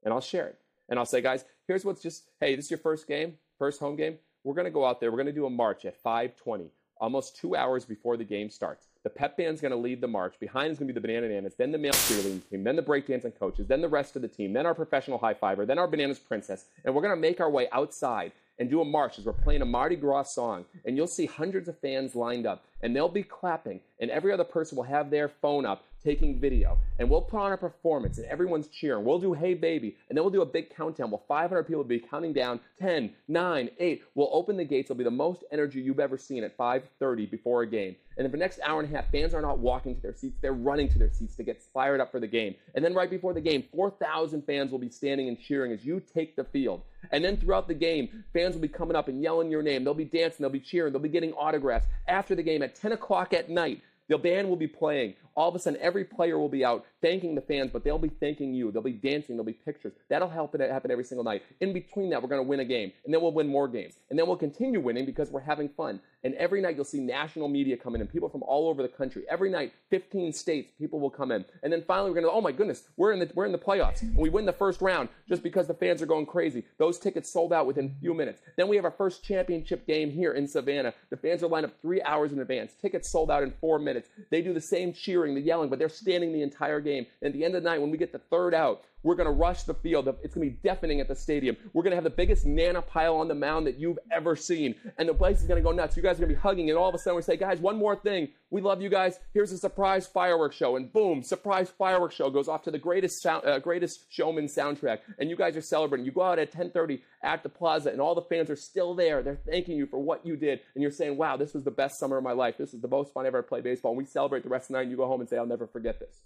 And 0.02 0.12
I'll 0.12 0.20
share 0.20 0.48
it. 0.48 0.58
And 0.88 0.98
I'll 0.98 1.06
say, 1.06 1.20
guys, 1.20 1.44
here's 1.68 1.84
what's 1.84 2.02
just, 2.02 2.24
hey, 2.40 2.56
this 2.56 2.64
is 2.64 2.72
your 2.72 2.78
first 2.78 3.06
game. 3.06 3.38
first 3.56 3.78
home 3.78 3.94
game, 3.94 4.18
we're 4.42 4.54
going 4.54 4.64
to 4.64 4.72
go 4.72 4.84
out 4.84 4.98
there. 4.98 5.12
We're 5.12 5.18
going 5.18 5.26
to 5.26 5.32
do 5.32 5.46
a 5.46 5.50
march 5.50 5.84
at 5.84 6.02
5:20, 6.02 6.70
almost 7.00 7.36
two 7.36 7.54
hours 7.54 7.84
before 7.84 8.16
the 8.16 8.24
game 8.24 8.50
starts. 8.50 8.88
The 9.04 9.10
pep 9.10 9.36
band's 9.36 9.60
going 9.60 9.70
to 9.70 9.78
lead 9.78 10.00
the 10.00 10.08
march. 10.08 10.40
Behind 10.40 10.72
is 10.72 10.78
going 10.80 10.88
to 10.88 10.92
be 10.92 11.00
the 11.00 11.06
Banana 11.06 11.28
Nanas, 11.28 11.54
then 11.54 11.70
the 11.70 11.78
male 11.78 11.92
cheerleading 11.92 12.42
team, 12.50 12.64
then 12.64 12.74
the 12.74 12.82
breakdancing 12.82 13.38
coaches, 13.38 13.68
then 13.68 13.80
the 13.80 13.88
rest 13.88 14.16
of 14.16 14.22
the 14.22 14.28
team, 14.28 14.52
then 14.52 14.66
our 14.66 14.74
professional 14.74 15.18
high 15.18 15.34
fiver, 15.34 15.66
then 15.66 15.78
our 15.78 15.86
Bananas 15.86 16.18
Princess, 16.18 16.64
and 16.84 16.92
we're 16.92 17.02
going 17.02 17.14
to 17.14 17.20
make 17.20 17.40
our 17.40 17.48
way 17.50 17.68
outside 17.70 18.32
and 18.58 18.70
do 18.70 18.80
a 18.80 18.84
march. 18.84 19.18
As 19.18 19.24
we're 19.24 19.32
playing 19.32 19.62
a 19.62 19.66
Mardi 19.66 19.96
Gras 19.96 20.24
song, 20.24 20.64
and 20.84 20.96
you'll 20.96 21.06
see 21.06 21.26
hundreds 21.26 21.68
of 21.68 21.78
fans 21.78 22.14
lined 22.14 22.46
up, 22.46 22.64
and 22.82 22.94
they'll 22.94 23.08
be 23.08 23.22
clapping, 23.22 23.80
and 24.00 24.10
every 24.10 24.32
other 24.32 24.44
person 24.44 24.76
will 24.76 24.84
have 24.84 25.10
their 25.10 25.28
phone 25.28 25.66
up 25.66 25.84
taking 26.02 26.40
video, 26.40 26.78
and 26.98 27.08
we'll 27.08 27.22
put 27.22 27.38
on 27.38 27.52
a 27.52 27.56
performance, 27.56 28.18
and 28.18 28.26
everyone's 28.26 28.68
cheering. 28.68 29.04
We'll 29.04 29.18
do 29.18 29.32
Hey 29.32 29.54
Baby, 29.54 29.96
and 30.08 30.16
then 30.16 30.24
we'll 30.24 30.32
do 30.32 30.42
a 30.42 30.46
big 30.46 30.74
countdown. 30.74 31.10
Well, 31.10 31.24
500 31.28 31.64
people 31.64 31.82
will 31.82 31.88
be 31.88 32.00
counting 32.00 32.32
down 32.32 32.60
10, 32.78 33.12
9, 33.26 33.70
8. 33.78 34.02
We'll 34.14 34.30
open 34.32 34.56
the 34.56 34.64
gates. 34.64 34.90
It'll 34.90 34.98
be 34.98 35.04
the 35.04 35.10
most 35.10 35.44
energy 35.50 35.80
you've 35.80 36.00
ever 36.00 36.16
seen 36.16 36.44
at 36.44 36.56
5:30 36.56 37.30
before 37.30 37.62
a 37.62 37.66
game. 37.66 37.96
And 38.16 38.24
then 38.24 38.32
for 38.32 38.36
the 38.36 38.42
next 38.42 38.58
hour 38.64 38.80
and 38.80 38.92
a 38.92 38.96
half, 38.96 39.10
fans 39.12 39.32
are 39.32 39.40
not 39.40 39.58
walking 39.58 39.94
to 39.94 40.02
their 40.02 40.14
seats; 40.14 40.38
they're 40.40 40.52
running 40.52 40.88
to 40.88 40.98
their 40.98 41.12
seats 41.12 41.36
to 41.36 41.42
get 41.42 41.62
fired 41.62 42.00
up 42.00 42.10
for 42.10 42.20
the 42.20 42.26
game. 42.26 42.54
And 42.74 42.84
then 42.84 42.94
right 42.94 43.10
before 43.10 43.32
the 43.32 43.40
game, 43.40 43.64
4,000 43.72 44.42
fans 44.42 44.72
will 44.72 44.78
be 44.78 44.90
standing 44.90 45.28
and 45.28 45.38
cheering 45.38 45.72
as 45.72 45.84
you 45.84 46.00
take 46.00 46.36
the 46.36 46.44
field. 46.44 46.82
And 47.12 47.24
then 47.24 47.36
throughout 47.36 47.68
the 47.68 47.74
game, 47.74 48.24
fans 48.32 48.54
will 48.54 48.62
be 48.62 48.68
coming 48.68 48.96
up 48.96 49.08
and 49.08 49.22
yelling 49.22 49.50
your 49.50 49.62
name. 49.62 49.84
They'll 49.84 49.94
be 49.94 50.04
dancing, 50.04 50.42
they'll 50.42 50.50
be 50.50 50.60
cheering, 50.60 50.92
they'll 50.92 51.00
be 51.00 51.08
getting 51.08 51.32
autographs. 51.34 51.86
After 52.08 52.34
the 52.34 52.42
game 52.42 52.62
at 52.62 52.74
10 52.74 52.92
o'clock 52.92 53.32
at 53.32 53.48
night, 53.48 53.82
the 54.08 54.18
band 54.18 54.48
will 54.48 54.56
be 54.56 54.66
playing. 54.66 55.14
All 55.36 55.48
of 55.48 55.54
a 55.54 55.58
sudden, 55.60 55.78
every 55.80 56.04
player 56.04 56.36
will 56.36 56.48
be 56.48 56.64
out 56.64 56.84
thanking 57.00 57.36
the 57.36 57.40
fans, 57.40 57.70
but 57.72 57.84
they'll 57.84 57.98
be 57.98 58.08
thanking 58.08 58.54
you. 58.54 58.72
They'll 58.72 58.82
be 58.82 58.92
dancing. 58.92 59.36
There'll 59.36 59.44
be 59.44 59.52
pictures. 59.52 59.92
That'll 60.08 60.28
help 60.28 60.54
it 60.54 60.60
happen 60.60 60.90
every 60.90 61.04
single 61.04 61.22
night. 61.22 61.42
In 61.60 61.72
between 61.72 62.10
that, 62.10 62.20
we're 62.20 62.28
going 62.28 62.42
to 62.42 62.48
win 62.48 62.58
a 62.58 62.64
game, 62.64 62.92
and 63.04 63.14
then 63.14 63.20
we'll 63.20 63.32
win 63.32 63.46
more 63.46 63.68
games, 63.68 63.94
and 64.10 64.18
then 64.18 64.26
we'll 64.26 64.36
continue 64.36 64.80
winning 64.80 65.06
because 65.06 65.30
we're 65.30 65.40
having 65.40 65.68
fun. 65.68 66.00
And 66.24 66.34
every 66.34 66.60
night, 66.60 66.74
you'll 66.74 66.84
see 66.84 66.98
national 66.98 67.46
media 67.46 67.76
come 67.76 67.94
in, 67.94 68.00
and 68.00 68.10
people 68.10 68.28
from 68.28 68.42
all 68.42 68.68
over 68.68 68.82
the 68.82 68.88
country. 68.88 69.22
Every 69.30 69.50
night, 69.50 69.72
15 69.90 70.32
states, 70.32 70.72
people 70.76 70.98
will 70.98 71.10
come 71.10 71.30
in, 71.30 71.44
and 71.62 71.72
then 71.72 71.84
finally, 71.86 72.10
we're 72.10 72.20
going 72.20 72.26
to. 72.26 72.32
Oh 72.32 72.40
my 72.40 72.50
goodness, 72.50 72.82
we're 72.96 73.12
in 73.12 73.20
the 73.20 73.30
we're 73.34 73.46
in 73.46 73.52
the 73.52 73.58
playoffs, 73.58 74.02
and 74.02 74.16
we 74.16 74.30
win 74.30 74.44
the 74.44 74.52
first 74.52 74.80
round 74.80 75.08
just 75.28 75.44
because 75.44 75.68
the 75.68 75.74
fans 75.74 76.02
are 76.02 76.06
going 76.06 76.26
crazy. 76.26 76.64
Those 76.78 76.98
tickets 76.98 77.32
sold 77.32 77.52
out 77.52 77.66
within 77.66 77.94
a 77.96 78.00
few 78.00 78.14
minutes. 78.14 78.40
Then 78.56 78.66
we 78.66 78.74
have 78.74 78.84
our 78.84 78.90
first 78.90 79.22
championship 79.22 79.86
game 79.86 80.10
here 80.10 80.32
in 80.32 80.48
Savannah. 80.48 80.94
The 81.10 81.16
fans 81.16 81.44
are 81.44 81.48
lined 81.48 81.66
up 81.66 81.74
three 81.80 82.02
hours 82.02 82.32
in 82.32 82.40
advance. 82.40 82.72
Tickets 82.80 83.08
sold 83.08 83.30
out 83.30 83.44
in 83.44 83.52
four 83.60 83.78
minutes. 83.78 83.97
They 84.30 84.42
do 84.42 84.52
the 84.52 84.60
same 84.60 84.92
cheering, 84.92 85.34
the 85.34 85.40
yelling, 85.40 85.70
but 85.70 85.78
they're 85.78 85.88
standing 85.88 86.32
the 86.32 86.42
entire 86.42 86.80
game. 86.80 87.06
And 87.20 87.28
at 87.28 87.32
the 87.32 87.44
end 87.44 87.54
of 87.54 87.62
the 87.62 87.68
night, 87.68 87.80
when 87.80 87.90
we 87.90 87.98
get 87.98 88.12
the 88.12 88.18
third 88.18 88.54
out, 88.54 88.84
we're 89.02 89.14
going 89.14 89.26
to 89.26 89.32
rush 89.32 89.62
the 89.62 89.74
field. 89.74 90.08
It's 90.22 90.34
going 90.34 90.48
to 90.48 90.54
be 90.54 90.60
deafening 90.62 91.00
at 91.00 91.08
the 91.08 91.14
stadium. 91.14 91.56
We're 91.72 91.82
going 91.82 91.92
to 91.92 91.96
have 91.96 92.04
the 92.04 92.10
biggest 92.10 92.46
nana 92.46 92.82
pile 92.82 93.16
on 93.16 93.28
the 93.28 93.34
mound 93.34 93.66
that 93.66 93.78
you've 93.78 93.98
ever 94.10 94.34
seen. 94.36 94.74
And 94.98 95.08
the 95.08 95.14
place 95.14 95.40
is 95.40 95.46
going 95.46 95.62
to 95.62 95.68
go 95.68 95.74
nuts. 95.74 95.96
You 95.96 96.02
guys 96.02 96.16
are 96.16 96.20
going 96.20 96.30
to 96.30 96.34
be 96.34 96.40
hugging. 96.40 96.68
And 96.70 96.78
all 96.78 96.88
of 96.88 96.94
a 96.94 96.98
sudden, 96.98 97.16
we 97.16 97.22
say, 97.22 97.36
guys, 97.36 97.60
one 97.60 97.76
more 97.76 97.96
thing. 97.96 98.28
We 98.50 98.60
love 98.60 98.82
you 98.82 98.88
guys. 98.88 99.18
Here's 99.34 99.52
a 99.52 99.58
surprise 99.58 100.06
fireworks 100.06 100.56
show. 100.56 100.76
And 100.76 100.92
boom, 100.92 101.22
surprise 101.22 101.70
fireworks 101.70 102.16
show 102.16 102.30
goes 102.30 102.48
off 102.48 102.62
to 102.62 102.70
the 102.70 102.78
greatest, 102.78 103.22
sound, 103.22 103.44
uh, 103.44 103.58
greatest 103.58 104.06
showman 104.10 104.46
soundtrack. 104.46 104.98
And 105.18 105.30
you 105.30 105.36
guys 105.36 105.56
are 105.56 105.62
celebrating. 105.62 106.04
You 106.06 106.12
go 106.12 106.22
out 106.22 106.38
at 106.38 106.48
1030 106.48 107.02
at 107.22 107.42
the 107.42 107.48
plaza, 107.48 107.90
and 107.90 108.00
all 108.00 108.14
the 108.14 108.22
fans 108.22 108.50
are 108.50 108.56
still 108.56 108.94
there. 108.94 109.22
They're 109.22 109.40
thanking 109.48 109.76
you 109.76 109.86
for 109.86 109.98
what 109.98 110.26
you 110.26 110.36
did. 110.36 110.60
And 110.74 110.82
you're 110.82 110.90
saying, 110.90 111.16
wow, 111.16 111.36
this 111.36 111.54
was 111.54 111.64
the 111.64 111.70
best 111.70 111.98
summer 111.98 112.16
of 112.16 112.24
my 112.24 112.32
life. 112.32 112.56
This 112.58 112.74
is 112.74 112.80
the 112.80 112.88
most 112.88 113.12
fun 113.12 113.26
I've 113.26 113.34
ever 113.34 113.42
played 113.42 113.64
baseball. 113.64 113.92
And 113.92 113.98
we 113.98 114.04
celebrate 114.04 114.42
the 114.42 114.48
rest 114.48 114.64
of 114.64 114.68
the 114.68 114.72
night, 114.74 114.82
and 114.82 114.90
you 114.90 114.96
go 114.96 115.06
home 115.06 115.20
and 115.20 115.28
say, 115.28 115.36
I'll 115.36 115.46
never 115.46 115.66
forget 115.66 116.00
this. 116.00 116.22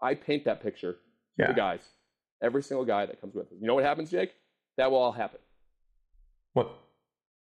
I 0.00 0.14
paint 0.14 0.44
that 0.44 0.62
picture 0.62 0.96
yeah. 1.38 1.48
the 1.48 1.54
guys. 1.54 1.80
Every 2.42 2.62
single 2.62 2.84
guy 2.84 3.06
that 3.06 3.20
comes 3.20 3.34
with 3.34 3.46
us. 3.46 3.58
You 3.60 3.66
know 3.66 3.74
what 3.74 3.84
happens, 3.84 4.10
Jake? 4.10 4.34
That 4.76 4.90
will 4.90 4.98
all 4.98 5.12
happen. 5.12 5.38
What? 6.54 6.70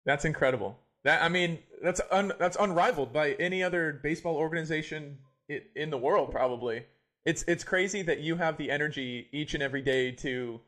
That's 0.05 0.25
incredible. 0.25 0.79
That 1.05 1.23
I 1.23 1.29
mean, 1.29 1.59
that's 1.83 2.01
un, 2.11 2.33
that's 2.39 2.57
unrivaled 2.59 3.13
by 3.13 3.33
any 3.33 3.63
other 3.63 4.01
baseball 4.03 4.37
organization 4.37 5.19
in 5.49 5.91
the 5.91 5.99
world, 5.99 6.33
probably. 6.33 6.85
It's 7.25 7.45
it's 7.47 7.65
crazy 7.65 8.03
that 8.03 8.21
you 8.21 8.37
have 8.37 8.57
the 8.59 8.71
energy 8.71 9.29
each 9.33 9.55
and 9.55 9.63
every 9.63 9.83
day 9.83 10.13
to, 10.13 10.61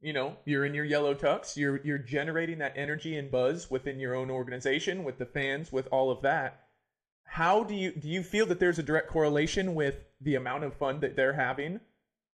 you 0.00 0.12
know, 0.12 0.36
you're 0.44 0.64
in 0.64 0.74
your 0.74 0.84
yellow 0.84 1.14
tux. 1.14 1.56
You're 1.56 1.80
you're 1.84 1.98
generating 1.98 2.58
that 2.58 2.74
energy 2.76 3.16
and 3.18 3.30
buzz 3.30 3.70
within 3.70 4.00
your 4.00 4.14
own 4.14 4.30
organization, 4.30 5.04
with 5.04 5.18
the 5.18 5.26
fans, 5.26 5.70
with 5.70 5.88
all 5.90 6.10
of 6.10 6.22
that. 6.22 6.60
How 7.24 7.64
do 7.64 7.74
you 7.74 7.92
do 7.92 8.08
you 8.08 8.22
feel 8.22 8.46
that 8.46 8.60
there's 8.60 8.78
a 8.78 8.84
direct 8.84 9.08
correlation 9.08 9.74
with 9.74 9.96
the 10.20 10.36
amount 10.36 10.64
of 10.64 10.74
fun 10.74 11.00
that 11.00 11.16
they're 11.16 11.34
having 11.34 11.80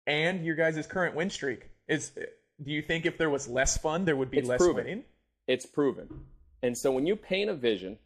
and 0.07 0.45
your 0.45 0.57
guys' 0.57 0.87
current 0.87 1.15
win 1.15 1.31
streak. 1.31 1.71
Is 1.89 2.13
do 2.63 2.71
you 2.71 2.83
think 2.83 3.07
if 3.07 3.19
there 3.19 3.31
was 3.31 3.49
less 3.49 3.77
fun, 3.77 4.05
there 4.05 4.17
would 4.17 4.31
be 4.31 4.39
it's 4.39 4.49
less 4.49 4.59
proven. 4.59 4.85
winning? 4.85 5.05
It's 5.47 5.67
proven. 5.67 6.09
And 6.63 6.77
so 6.77 6.93
when 6.93 7.07
you 7.07 7.17
paint 7.17 7.51
a 7.51 7.55
vision 7.55 7.99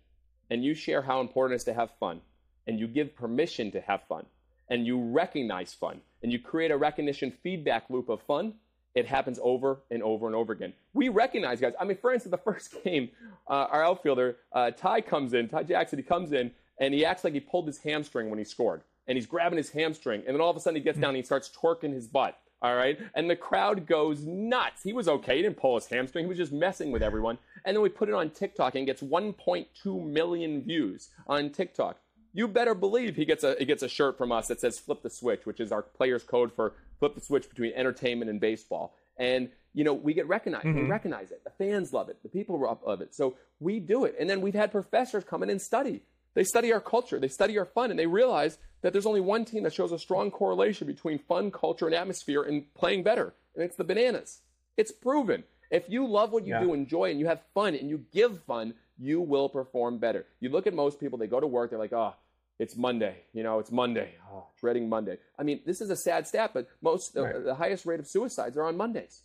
and 0.51 0.65
you 0.65 0.75
share 0.75 1.03
how 1.03 1.21
important 1.21 1.55
it 1.55 1.57
is 1.57 1.65
to 1.65 1.75
have 1.75 1.91
fun, 2.01 2.21
and 2.67 2.81
you 2.81 2.87
give 2.87 3.15
permission 3.15 3.71
to 3.73 3.81
have 3.81 4.03
fun, 4.09 4.27
and 4.69 4.87
you 4.87 5.01
recognize 5.01 5.75
fun, 5.75 6.01
and 6.23 6.33
you 6.33 6.39
create 6.39 6.71
a 6.71 6.77
recognition 6.77 7.33
feedback 7.43 7.85
loop 7.91 8.09
of 8.09 8.23
fun, 8.23 8.55
it 8.95 9.07
happens 9.07 9.39
over 9.43 9.83
and 9.91 10.03
over 10.03 10.27
and 10.27 10.35
over 10.35 10.53
again. 10.53 10.73
We 10.95 11.11
recognize 11.11 11.61
guys. 11.61 11.75
I 11.79 11.85
mean, 11.85 11.99
for 11.99 12.13
instance, 12.13 12.31
the 12.31 12.39
first 12.39 12.75
game, 12.85 13.11
uh, 13.49 13.67
our 13.71 13.85
outfielder 13.85 14.39
uh, 14.53 14.71
Ty 14.71 15.03
comes 15.03 15.35
in. 15.35 15.49
Ty 15.49 15.65
Jackson, 15.65 15.99
he 15.99 16.03
comes 16.03 16.33
in 16.33 16.51
and 16.81 16.95
he 16.95 17.05
acts 17.05 17.23
like 17.23 17.35
he 17.35 17.41
pulled 17.41 17.67
his 17.67 17.79
hamstring 17.79 18.31
when 18.31 18.39
he 18.39 18.45
scored 18.45 18.83
and 19.09 19.17
he's 19.17 19.27
grabbing 19.27 19.57
his 19.57 19.71
hamstring, 19.71 20.23
and 20.27 20.35
then 20.35 20.41
all 20.41 20.51
of 20.51 20.57
a 20.57 20.61
sudden 20.61 20.77
he 20.77 20.83
gets 20.83 20.99
down 20.99 21.11
and 21.11 21.19
he 21.19 21.23
starts 21.23 21.51
twerking 21.51 21.93
his 21.93 22.07
butt. 22.07 22.39
All 22.63 22.75
right. 22.75 22.99
And 23.15 23.29
the 23.29 23.37
crowd 23.37 23.87
goes 23.87 24.25
nuts. 24.25 24.83
He 24.83 24.93
was 24.93 25.09
okay. 25.09 25.37
He 25.37 25.43
didn't 25.43 25.59
pull 25.59 25.75
his 25.75 25.87
hamstring. 25.87 26.25
He 26.25 26.29
was 26.29 26.39
just 26.39 26.53
messing 26.53 26.91
with 26.91 27.03
everyone. 27.03 27.39
And 27.65 27.77
then 27.77 27.83
we 27.83 27.91
put 27.91 28.09
it 28.09 28.15
on 28.15 28.31
TikTok 28.31 28.75
and 28.75 28.87
gets 28.87 29.03
1.2 29.03 30.07
million 30.07 30.63
views 30.63 31.11
on 31.27 31.51
TikTok. 31.51 31.99
You 32.33 32.49
better 32.49 32.75
believe 32.75 33.17
he 33.17 33.25
gets 33.25 33.45
a 33.45 33.57
he 33.59 33.65
gets 33.65 33.83
a 33.83 33.89
shirt 33.89 34.19
from 34.19 34.31
us 34.31 34.49
that 34.49 34.61
says 34.61 34.79
"Flip 34.79 35.03
the 35.03 35.09
Switch," 35.09 35.47
which 35.47 35.59
is 35.59 35.73
our 35.73 35.81
players' 35.81 36.23
code 36.23 36.53
for 36.53 36.75
flip 36.99 37.15
the 37.15 37.21
switch 37.23 37.49
between 37.49 37.73
entertainment 37.73 38.31
and 38.31 38.39
baseball. 38.39 38.95
And 39.17 39.49
you 39.73 39.85
know 39.85 39.95
we 39.95 40.13
get 40.13 40.29
recognized. 40.29 40.67
Mm-hmm. 40.67 40.83
We 40.83 40.87
recognize 40.87 41.31
it. 41.31 41.43
The 41.45 41.51
fans 41.51 41.95
love 41.95 42.11
it. 42.11 42.23
The 42.23 42.29
people 42.29 42.61
love 42.87 43.01
it. 43.01 43.15
So 43.15 43.37
we 43.59 43.81
do 43.81 44.05
it. 44.05 44.17
And 44.21 44.29
then 44.29 44.43
we've 44.43 44.55
had 44.55 44.71
professors 44.71 45.25
come 45.25 45.43
in 45.43 45.49
and 45.49 45.63
study. 45.63 46.03
They 46.37 46.45
study 46.45 46.71
our 46.71 46.83
culture, 46.83 47.19
they 47.19 47.29
study 47.29 47.59
our 47.59 47.65
fun, 47.65 47.91
and 47.91 47.99
they 47.99 48.07
realize 48.07 48.59
that 48.83 48.93
there's 48.93 49.07
only 49.07 49.23
one 49.23 49.47
team 49.47 49.63
that 49.63 49.73
shows 49.73 49.91
a 49.91 49.99
strong 49.99 50.31
correlation 50.31 50.87
between 50.87 51.19
fun, 51.19 51.51
culture, 51.51 51.87
and 51.87 51.95
atmosphere 51.95 52.43
and 52.43 52.73
playing 52.75 53.05
better, 53.05 53.33
and 53.55 53.65
it's 53.65 53.77
the 53.77 53.85
Bananas. 53.85 54.43
It's 54.77 54.93
proven. 54.93 55.45
If 55.71 55.85
you 55.89 56.07
love 56.07 56.33
what 56.33 56.47
you 56.47 56.53
yeah. 56.53 56.61
do, 56.61 56.75
enjoy, 56.75 57.11
and 57.11 57.19
you 57.19 57.27
have 57.27 57.41
fun, 57.55 57.75
and 57.75 57.89
you 57.89 58.05
give 58.13 58.43
fun, 58.45 58.75
you 58.99 59.23
will 59.23 59.49
perform 59.49 59.97
better. 59.97 60.27
You 60.39 60.51
look 60.51 60.67
at 60.67 60.75
most 60.75 61.01
people, 61.01 61.17
they 61.17 61.27
go 61.27 61.41
to 61.41 61.47
work, 61.47 61.71
they're 61.71 61.79
like, 61.79 61.95
oh, 61.95 62.13
it's 62.59 62.77
Monday. 62.77 63.17
You 63.33 63.43
know, 63.43 63.59
it's 63.59 63.73
Monday. 63.73 64.15
Oh, 64.31 64.45
dreading 64.61 64.91
Monday. 64.91 65.17
I 65.39 65.43
mean, 65.43 65.63
this 65.65 65.81
is 65.81 65.89
a 65.89 65.97
sad 65.97 66.27
stat, 66.27 66.51
but 66.53 66.69
most 66.83 67.17
right. 67.17 67.35
uh, 67.35 67.41
the 67.41 67.55
highest 67.55 67.87
rate 67.87 67.99
of 67.99 68.07
suicides 68.07 68.59
are 68.59 68.65
on 68.65 68.77
Mondays. 68.77 69.23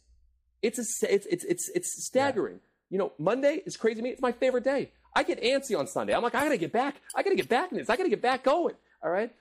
It's 0.61 0.79
a, 0.79 1.13
it's 1.13 1.25
it's 1.25 1.43
it's 1.43 1.69
it's 1.75 2.05
staggering. 2.05 2.55
Yeah. 2.55 2.87
You 2.89 2.97
know, 2.99 3.13
Monday 3.17 3.61
is 3.65 3.75
crazy 3.75 3.97
to 3.97 4.01
me. 4.01 4.09
It's 4.11 4.21
my 4.21 4.31
favorite 4.31 4.63
day. 4.63 4.91
I 5.15 5.23
get 5.23 5.41
antsy 5.41 5.77
on 5.77 5.87
Sunday. 5.87 6.13
I'm 6.13 6.23
like, 6.23 6.35
I 6.35 6.43
gotta 6.43 6.57
get 6.57 6.71
back. 6.71 7.01
I 7.15 7.23
gotta 7.23 7.35
get 7.35 7.49
back 7.49 7.71
in 7.71 7.77
this. 7.77 7.89
I 7.89 7.97
gotta 7.97 8.09
get 8.09 8.21
back 8.21 8.43
going. 8.43 8.75
All 9.03 9.11
right. 9.11 9.31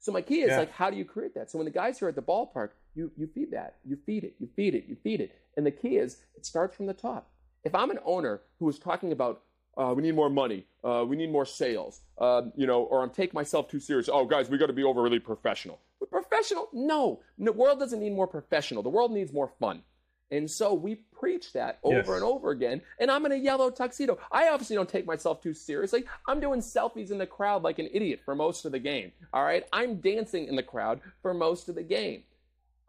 So 0.00 0.12
my 0.12 0.20
key 0.20 0.42
is 0.42 0.50
yeah. 0.50 0.58
like, 0.58 0.72
how 0.72 0.90
do 0.90 0.96
you 0.96 1.04
create 1.04 1.34
that? 1.34 1.50
So 1.50 1.58
when 1.58 1.64
the 1.64 1.70
guys 1.70 2.02
are 2.02 2.08
at 2.08 2.14
the 2.14 2.22
ballpark, 2.22 2.70
you 2.94 3.10
you 3.16 3.28
feed 3.34 3.52
that, 3.52 3.76
you 3.84 3.98
feed 4.04 4.24
it, 4.24 4.34
you 4.38 4.48
feed 4.54 4.74
it, 4.74 4.84
you 4.88 4.96
feed 5.02 5.20
it, 5.20 5.34
and 5.56 5.64
the 5.64 5.70
key 5.70 5.96
is 5.96 6.18
it 6.36 6.44
starts 6.44 6.76
from 6.76 6.86
the 6.86 6.94
top. 6.94 7.30
If 7.64 7.74
I'm 7.74 7.90
an 7.90 7.98
owner 8.04 8.42
who 8.58 8.68
is 8.68 8.78
talking 8.78 9.12
about 9.12 9.42
uh, 9.76 9.92
we 9.96 10.02
need 10.02 10.14
more 10.14 10.30
money, 10.30 10.66
uh, 10.84 11.04
we 11.06 11.16
need 11.16 11.30
more 11.30 11.44
sales, 11.44 12.00
uh, 12.18 12.42
you 12.56 12.66
know, 12.66 12.82
or 12.82 13.02
I'm 13.02 13.10
taking 13.10 13.34
myself 13.34 13.68
too 13.68 13.80
serious. 13.80 14.08
Oh, 14.12 14.24
guys, 14.24 14.48
we 14.48 14.58
got 14.58 14.66
to 14.66 14.72
be 14.72 14.84
overly 14.84 15.18
professional. 15.18 15.80
Professional? 16.10 16.68
No, 16.72 17.20
the 17.38 17.52
world 17.52 17.80
doesn't 17.80 18.00
need 18.00 18.12
more 18.12 18.26
professional. 18.26 18.82
The 18.82 18.90
world 18.90 19.12
needs 19.12 19.32
more 19.32 19.50
fun. 19.58 19.82
And 20.30 20.50
so 20.50 20.74
we 20.74 21.00
preach 21.24 21.54
that 21.54 21.78
over 21.82 21.96
yes. 21.96 22.08
and 22.08 22.22
over 22.22 22.50
again. 22.50 22.82
And 22.98 23.10
I'm 23.10 23.24
in 23.24 23.32
a 23.32 23.36
yellow 23.36 23.70
tuxedo. 23.70 24.18
I 24.30 24.48
obviously 24.48 24.76
don't 24.76 24.90
take 24.90 25.06
myself 25.06 25.40
too 25.40 25.54
seriously. 25.54 26.04
I'm 26.28 26.38
doing 26.38 26.60
selfies 26.60 27.10
in 27.10 27.16
the 27.16 27.24
crowd 27.24 27.62
like 27.62 27.78
an 27.78 27.88
idiot 27.94 28.20
for 28.26 28.34
most 28.34 28.66
of 28.66 28.72
the 28.72 28.78
game. 28.78 29.10
All 29.32 29.42
right. 29.42 29.64
I'm 29.72 29.96
dancing 29.96 30.48
in 30.48 30.54
the 30.54 30.62
crowd 30.62 31.00
for 31.22 31.32
most 31.32 31.70
of 31.70 31.76
the 31.76 31.82
game. 31.82 32.24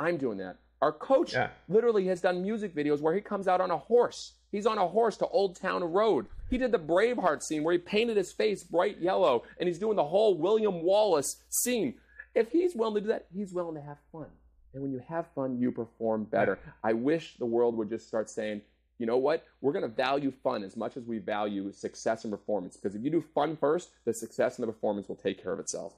I'm 0.02 0.17
doing 0.17 0.38
that. 0.39 0.58
Our 0.82 0.91
coach 0.91 1.32
yeah. 1.32 1.48
literally 1.69 2.08
has 2.08 2.19
done 2.19 2.41
music 2.41 2.76
videos 2.76 3.00
where 3.00 3.15
he 3.15 3.21
comes 3.21 3.48
out 3.48 3.62
on 3.62 3.71
a 3.71 3.78
horse. 3.78 4.34
He's 4.52 4.65
on 4.65 4.80
a 4.80 4.88
horse 4.88 5.15
to 5.17 5.28
Old 5.28 5.56
Town 5.56 5.82
Road. 5.82 6.26
He 6.50 6.58
did 6.58 6.74
the 6.74 6.78
Braveheart 6.78 7.41
scene 7.41 7.63
where 7.63 7.71
he 7.71 7.78
painted 7.78 8.17
his 8.17 8.34
face 8.34 8.65
bright 8.65 9.00
yellow 9.00 9.43
and 9.62 9.67
he's 9.69 9.80
doing 9.80 9.95
the 9.95 10.04
whole 10.04 10.38
William 10.38 10.84
Wallace 10.84 11.41
scene. 11.48 11.93
If 12.34 12.52
he's 12.52 12.76
willing 12.76 12.95
to 12.95 13.02
do 13.02 13.08
that, 13.08 13.28
he's 13.34 13.54
willing 13.54 13.76
to 13.76 13.82
have 13.82 13.98
fun. 14.12 14.28
And 14.75 14.83
when 14.83 14.91
you 14.91 15.01
have 15.07 15.25
fun, 15.33 15.57
you 15.57 15.71
perform 15.71 16.25
better. 16.25 16.59
I 16.83 16.91
wish 16.93 17.38
the 17.38 17.45
world 17.45 17.77
would 17.77 17.89
just 17.89 18.07
start 18.07 18.29
saying, 18.29 18.61
you 18.99 19.05
know 19.05 19.17
what? 19.17 19.45
We're 19.61 19.71
going 19.71 19.83
to 19.83 19.88
value 19.88 20.31
fun 20.43 20.63
as 20.63 20.75
much 20.75 20.97
as 20.97 21.05
we 21.05 21.17
value 21.17 21.71
success 21.71 22.25
and 22.25 22.31
performance. 22.31 22.75
Because 22.75 22.93
if 22.93 23.01
you 23.01 23.09
do 23.09 23.23
fun 23.33 23.55
first, 23.55 23.89
the 24.03 24.13
success 24.13 24.59
and 24.59 24.67
the 24.67 24.71
performance 24.71 25.07
will 25.07 25.15
take 25.15 25.41
care 25.41 25.53
of 25.53 25.59
itself. 25.59 25.93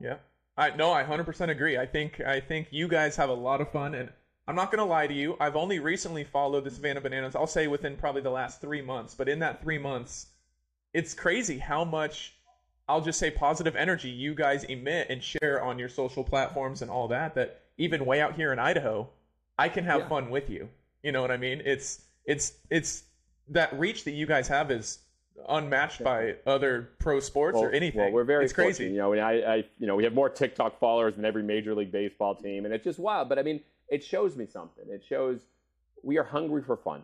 Yeah. 0.00 0.16
I 0.56 0.74
no, 0.74 0.92
I 0.92 1.04
100% 1.04 1.48
agree. 1.48 1.78
I 1.78 1.86
think 1.86 2.20
I 2.20 2.40
think 2.40 2.68
you 2.72 2.88
guys 2.88 3.14
have 3.14 3.28
a 3.28 3.34
lot 3.34 3.60
of 3.60 3.70
fun 3.70 3.94
and 3.94 4.10
I'm 4.48 4.56
not 4.56 4.72
going 4.72 4.78
to 4.78 4.84
lie 4.84 5.06
to 5.06 5.14
you. 5.14 5.36
I've 5.38 5.56
only 5.56 5.78
recently 5.78 6.24
followed 6.24 6.64
the 6.64 6.70
Savannah 6.70 7.00
Bananas. 7.00 7.36
I'll 7.36 7.46
say 7.46 7.68
within 7.68 7.96
probably 7.96 8.22
the 8.22 8.30
last 8.30 8.60
three 8.60 8.82
months. 8.82 9.14
But 9.14 9.28
in 9.28 9.38
that 9.40 9.62
three 9.62 9.78
months, 9.78 10.28
it's 10.94 11.14
crazy 11.14 11.58
how 11.58 11.84
much 11.84 12.37
I'll 12.88 13.00
just 13.00 13.18
say 13.18 13.30
positive 13.30 13.76
energy 13.76 14.08
you 14.08 14.34
guys 14.34 14.64
emit 14.64 15.08
and 15.10 15.22
share 15.22 15.62
on 15.62 15.78
your 15.78 15.88
social 15.88 16.24
platforms 16.24 16.82
and 16.82 16.90
all 16.90 17.08
that. 17.08 17.34
That 17.34 17.60
even 17.76 18.06
way 18.06 18.20
out 18.20 18.34
here 18.34 18.52
in 18.52 18.58
Idaho, 18.58 19.08
I 19.58 19.68
can 19.68 19.84
have 19.84 20.02
yeah. 20.02 20.08
fun 20.08 20.30
with 20.30 20.48
you. 20.48 20.68
You 21.02 21.12
know 21.12 21.20
what 21.20 21.30
I 21.30 21.36
mean? 21.36 21.62
It's 21.64 22.02
it's 22.24 22.54
it's 22.70 23.04
that 23.48 23.78
reach 23.78 24.04
that 24.04 24.12
you 24.12 24.26
guys 24.26 24.48
have 24.48 24.70
is 24.70 25.00
unmatched 25.48 26.02
by 26.02 26.34
other 26.46 26.90
pro 26.98 27.20
sports 27.20 27.54
well, 27.54 27.64
or 27.64 27.70
anything. 27.70 28.00
Well, 28.00 28.12
we're 28.12 28.24
very 28.24 28.44
it's 28.44 28.52
crazy. 28.52 28.86
You 28.86 28.96
know, 28.96 29.12
I, 29.14 29.54
I, 29.54 29.64
you 29.78 29.86
know, 29.86 29.94
we 29.94 30.04
have 30.04 30.14
more 30.14 30.28
TikTok 30.28 30.78
followers 30.80 31.16
than 31.16 31.24
every 31.24 31.42
Major 31.42 31.74
League 31.74 31.92
Baseball 31.92 32.34
team, 32.34 32.64
and 32.64 32.74
it's 32.74 32.84
just 32.84 32.98
wild. 32.98 33.28
But 33.28 33.38
I 33.38 33.42
mean, 33.42 33.60
it 33.88 34.02
shows 34.02 34.36
me 34.36 34.46
something. 34.46 34.84
It 34.88 35.02
shows 35.08 35.40
we 36.02 36.18
are 36.18 36.24
hungry 36.24 36.62
for 36.62 36.76
fun. 36.76 37.02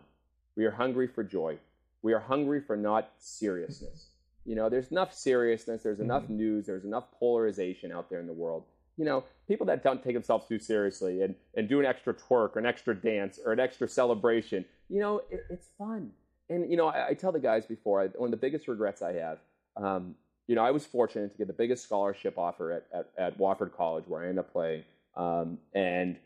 We 0.55 0.65
are 0.65 0.71
hungry 0.71 1.07
for 1.07 1.23
joy. 1.23 1.57
We 2.01 2.13
are 2.13 2.19
hungry 2.19 2.61
for 2.61 2.75
not 2.75 3.11
seriousness. 3.17 4.07
You 4.45 4.55
know, 4.55 4.69
there's 4.69 4.91
enough 4.91 5.13
seriousness. 5.13 5.83
There's 5.83 5.99
enough 5.99 6.23
mm-hmm. 6.23 6.37
news. 6.37 6.65
There's 6.67 6.85
enough 6.85 7.05
polarization 7.19 7.91
out 7.91 8.09
there 8.09 8.19
in 8.19 8.27
the 8.27 8.33
world. 8.33 8.63
You 8.97 9.05
know, 9.05 9.23
people 9.47 9.65
that 9.65 9.83
don't 9.83 10.03
take 10.03 10.13
themselves 10.13 10.47
too 10.47 10.59
seriously 10.59 11.21
and, 11.21 11.35
and 11.55 11.67
do 11.67 11.79
an 11.79 11.85
extra 11.85 12.13
twerk 12.13 12.55
or 12.55 12.59
an 12.59 12.65
extra 12.65 12.95
dance 12.95 13.39
or 13.43 13.51
an 13.51 13.59
extra 13.59 13.89
celebration, 13.89 14.63
you 14.89 15.01
know, 15.01 15.21
it, 15.29 15.45
it's 15.49 15.67
fun 15.77 16.11
and 16.49 16.69
you 16.69 16.77
know, 16.77 16.87
I, 16.87 17.09
I 17.09 17.13
tell 17.13 17.31
the 17.31 17.39
guys 17.39 17.65
before, 17.65 18.01
I, 18.01 18.07
one 18.07 18.27
of 18.27 18.31
the 18.31 18.37
biggest 18.37 18.67
regrets 18.67 19.01
I 19.01 19.13
have, 19.13 19.39
um, 19.77 20.15
you 20.47 20.55
know, 20.55 20.63
I 20.63 20.71
was 20.71 20.85
fortunate 20.85 21.31
to 21.31 21.37
get 21.37 21.47
the 21.47 21.53
biggest 21.53 21.83
scholarship 21.83 22.37
offer 22.37 22.71
at, 22.71 22.85
at, 22.93 23.09
at 23.17 23.37
Wofford 23.39 23.75
College, 23.75 24.05
where 24.07 24.21
I 24.21 24.25
ended 24.25 24.39
up 24.39 24.51
playing, 24.51 24.83
um, 25.15 25.57
and 25.73 26.17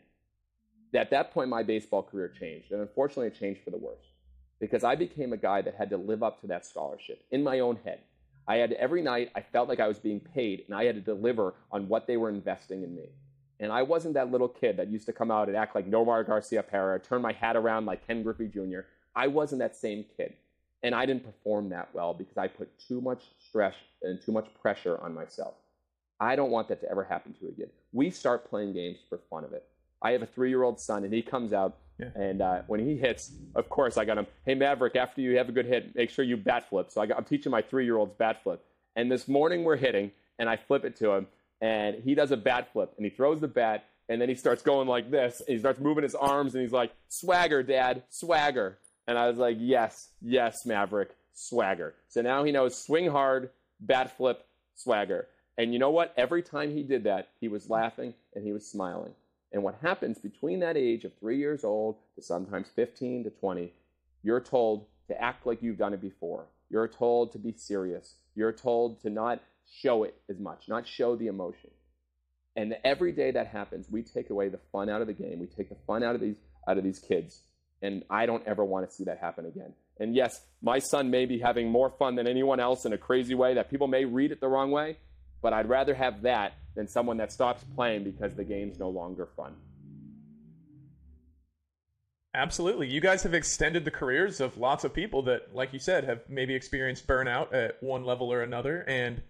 at 0.92 1.10
that 1.10 1.32
point, 1.32 1.48
my 1.48 1.62
baseball 1.62 2.02
career 2.02 2.28
changed, 2.28 2.72
and 2.72 2.80
unfortunately, 2.80 3.28
it 3.28 3.38
changed 3.38 3.62
for 3.64 3.70
the 3.70 3.78
worse 3.78 4.04
because 4.58 4.84
I 4.84 4.94
became 4.94 5.32
a 5.32 5.38
guy 5.38 5.62
that 5.62 5.74
had 5.74 5.88
to 5.90 5.96
live 5.96 6.22
up 6.22 6.40
to 6.42 6.48
that 6.48 6.66
scholarship 6.66 7.24
in 7.30 7.42
my 7.42 7.60
own 7.60 7.78
head. 7.84 8.00
I 8.50 8.56
had 8.56 8.72
every 8.72 9.00
night, 9.00 9.30
I 9.36 9.42
felt 9.42 9.68
like 9.68 9.78
I 9.78 9.86
was 9.86 10.00
being 10.00 10.18
paid, 10.18 10.64
and 10.66 10.74
I 10.74 10.82
had 10.82 10.96
to 10.96 11.00
deliver 11.00 11.54
on 11.70 11.86
what 11.86 12.08
they 12.08 12.16
were 12.16 12.28
investing 12.28 12.82
in 12.82 12.96
me. 12.96 13.10
And 13.60 13.70
I 13.70 13.82
wasn't 13.82 14.14
that 14.14 14.32
little 14.32 14.48
kid 14.48 14.76
that 14.76 14.88
used 14.88 15.06
to 15.06 15.12
come 15.12 15.30
out 15.30 15.46
and 15.46 15.56
act 15.56 15.76
like 15.76 15.88
Nomar 15.88 16.26
Garciaparra, 16.26 17.00
turn 17.00 17.22
my 17.22 17.30
hat 17.30 17.56
around 17.56 17.86
like 17.86 18.04
Ken 18.04 18.24
Griffey 18.24 18.48
Jr. 18.48 18.80
I 19.14 19.28
wasn't 19.28 19.60
that 19.60 19.76
same 19.76 20.04
kid. 20.16 20.34
And 20.82 20.96
I 20.96 21.06
didn't 21.06 21.24
perform 21.24 21.68
that 21.68 21.90
well 21.92 22.12
because 22.12 22.38
I 22.38 22.48
put 22.48 22.76
too 22.88 23.00
much 23.00 23.22
stress 23.38 23.76
and 24.02 24.20
too 24.20 24.32
much 24.32 24.48
pressure 24.60 24.98
on 25.00 25.14
myself. 25.14 25.54
I 26.18 26.34
don't 26.34 26.50
want 26.50 26.66
that 26.70 26.80
to 26.80 26.90
ever 26.90 27.04
happen 27.04 27.32
to 27.34 27.46
again. 27.46 27.70
We 27.92 28.10
start 28.10 28.50
playing 28.50 28.72
games 28.72 28.98
for 29.08 29.20
fun 29.30 29.44
of 29.44 29.52
it. 29.52 29.64
I 30.02 30.10
have 30.10 30.22
a 30.22 30.26
three 30.26 30.48
year 30.48 30.64
old 30.64 30.80
son, 30.80 31.04
and 31.04 31.14
he 31.14 31.22
comes 31.22 31.52
out, 31.52 31.76
yeah. 32.00 32.22
and 32.22 32.42
uh, 32.42 32.62
when 32.66 32.80
he 32.80 32.96
hits, 32.96 33.32
of 33.54 33.68
course, 33.68 33.96
I 33.96 34.04
got 34.04 34.18
him, 34.18 34.26
hey, 34.44 34.54
Maverick, 34.54 34.96
after 34.96 35.20
you 35.20 35.36
have 35.36 35.48
a 35.48 35.52
good 35.52 35.66
hit, 35.66 35.94
make 35.94 36.10
sure 36.10 36.24
you 36.24 36.36
bat 36.36 36.68
flip. 36.68 36.90
So 36.90 37.00
I 37.00 37.04
am 37.16 37.24
teaching 37.24 37.52
my 37.52 37.62
three 37.62 37.84
year 37.84 37.96
olds 37.96 38.14
bat 38.18 38.42
flip. 38.42 38.64
And 38.96 39.10
this 39.10 39.28
morning 39.28 39.64
we're 39.64 39.76
hitting, 39.76 40.10
and 40.38 40.48
I 40.48 40.56
flip 40.56 40.84
it 40.84 40.96
to 40.96 41.12
him, 41.12 41.26
and 41.60 41.96
he 42.02 42.14
does 42.14 42.30
a 42.30 42.36
bat 42.36 42.72
flip, 42.72 42.92
and 42.96 43.04
he 43.04 43.10
throws 43.10 43.40
the 43.40 43.48
bat, 43.48 43.84
and 44.08 44.20
then 44.20 44.28
he 44.28 44.34
starts 44.34 44.62
going 44.62 44.88
like 44.88 45.10
this, 45.10 45.40
and 45.40 45.54
he 45.54 45.58
starts 45.58 45.80
moving 45.80 46.02
his 46.02 46.14
arms, 46.14 46.54
and 46.54 46.62
he's 46.62 46.72
like, 46.72 46.92
swagger, 47.08 47.62
dad, 47.62 48.02
swagger. 48.08 48.78
And 49.06 49.18
I 49.18 49.28
was 49.28 49.38
like, 49.38 49.56
yes, 49.58 50.08
yes, 50.20 50.66
Maverick, 50.66 51.10
swagger. 51.32 51.94
So 52.08 52.22
now 52.22 52.44
he 52.44 52.52
knows 52.52 52.76
swing 52.76 53.10
hard, 53.10 53.50
bat 53.80 54.16
flip, 54.16 54.46
swagger. 54.74 55.28
And 55.58 55.72
you 55.72 55.78
know 55.78 55.90
what? 55.90 56.14
Every 56.16 56.42
time 56.42 56.70
he 56.70 56.82
did 56.82 57.04
that, 57.04 57.28
he 57.40 57.48
was 57.48 57.68
laughing 57.68 58.14
and 58.34 58.44
he 58.44 58.52
was 58.52 58.66
smiling. 58.66 59.12
And 59.52 59.62
what 59.62 59.78
happens 59.82 60.18
between 60.18 60.60
that 60.60 60.76
age 60.76 61.04
of 61.04 61.12
three 61.18 61.38
years 61.38 61.64
old 61.64 61.96
to 62.14 62.22
sometimes 62.22 62.68
15 62.76 63.24
to 63.24 63.30
20, 63.30 63.72
you're 64.22 64.40
told 64.40 64.86
to 65.08 65.20
act 65.20 65.46
like 65.46 65.62
you've 65.62 65.78
done 65.78 65.92
it 65.92 66.00
before. 66.00 66.46
You're 66.68 66.88
told 66.88 67.32
to 67.32 67.38
be 67.38 67.52
serious. 67.56 68.14
You're 68.36 68.52
told 68.52 69.00
to 69.02 69.10
not 69.10 69.42
show 69.68 70.04
it 70.04 70.14
as 70.28 70.38
much, 70.38 70.68
not 70.68 70.86
show 70.86 71.16
the 71.16 71.26
emotion. 71.26 71.70
And 72.56 72.76
every 72.84 73.12
day 73.12 73.30
that 73.32 73.48
happens, 73.48 73.86
we 73.90 74.02
take 74.02 74.30
away 74.30 74.48
the 74.48 74.60
fun 74.72 74.88
out 74.88 75.00
of 75.00 75.06
the 75.06 75.12
game. 75.12 75.38
We 75.40 75.46
take 75.46 75.68
the 75.68 75.76
fun 75.86 76.02
out 76.02 76.14
of 76.14 76.20
these 76.20 76.36
out 76.68 76.78
of 76.78 76.84
these 76.84 76.98
kids. 76.98 77.40
And 77.82 78.04
I 78.10 78.26
don't 78.26 78.46
ever 78.46 78.64
want 78.64 78.88
to 78.88 78.94
see 78.94 79.04
that 79.04 79.18
happen 79.18 79.46
again. 79.46 79.72
And 79.98 80.14
yes, 80.14 80.40
my 80.62 80.78
son 80.78 81.10
may 81.10 81.26
be 81.26 81.38
having 81.38 81.70
more 81.70 81.90
fun 81.90 82.14
than 82.16 82.26
anyone 82.26 82.60
else 82.60 82.84
in 82.84 82.92
a 82.92 82.98
crazy 82.98 83.34
way 83.34 83.54
that 83.54 83.70
people 83.70 83.86
may 83.86 84.04
read 84.04 84.32
it 84.32 84.40
the 84.40 84.48
wrong 84.48 84.70
way, 84.70 84.98
but 85.42 85.52
I'd 85.52 85.68
rather 85.68 85.94
have 85.94 86.22
that 86.22 86.54
than 86.74 86.86
someone 86.86 87.16
that 87.18 87.32
stops 87.32 87.64
playing 87.74 88.04
because 88.04 88.34
the 88.34 88.44
game's 88.44 88.78
no 88.78 88.88
longer 88.88 89.26
fun. 89.36 89.54
Absolutely. 92.32 92.86
You 92.86 93.00
guys 93.00 93.24
have 93.24 93.34
extended 93.34 93.84
the 93.84 93.90
careers 93.90 94.40
of 94.40 94.56
lots 94.56 94.84
of 94.84 94.94
people 94.94 95.22
that, 95.22 95.54
like 95.54 95.72
you 95.72 95.80
said, 95.80 96.04
have 96.04 96.20
maybe 96.28 96.54
experienced 96.54 97.06
burnout 97.06 97.52
at 97.52 97.82
one 97.82 98.04
level 98.04 98.32
or 98.32 98.42
another, 98.42 98.84
and 98.86 99.20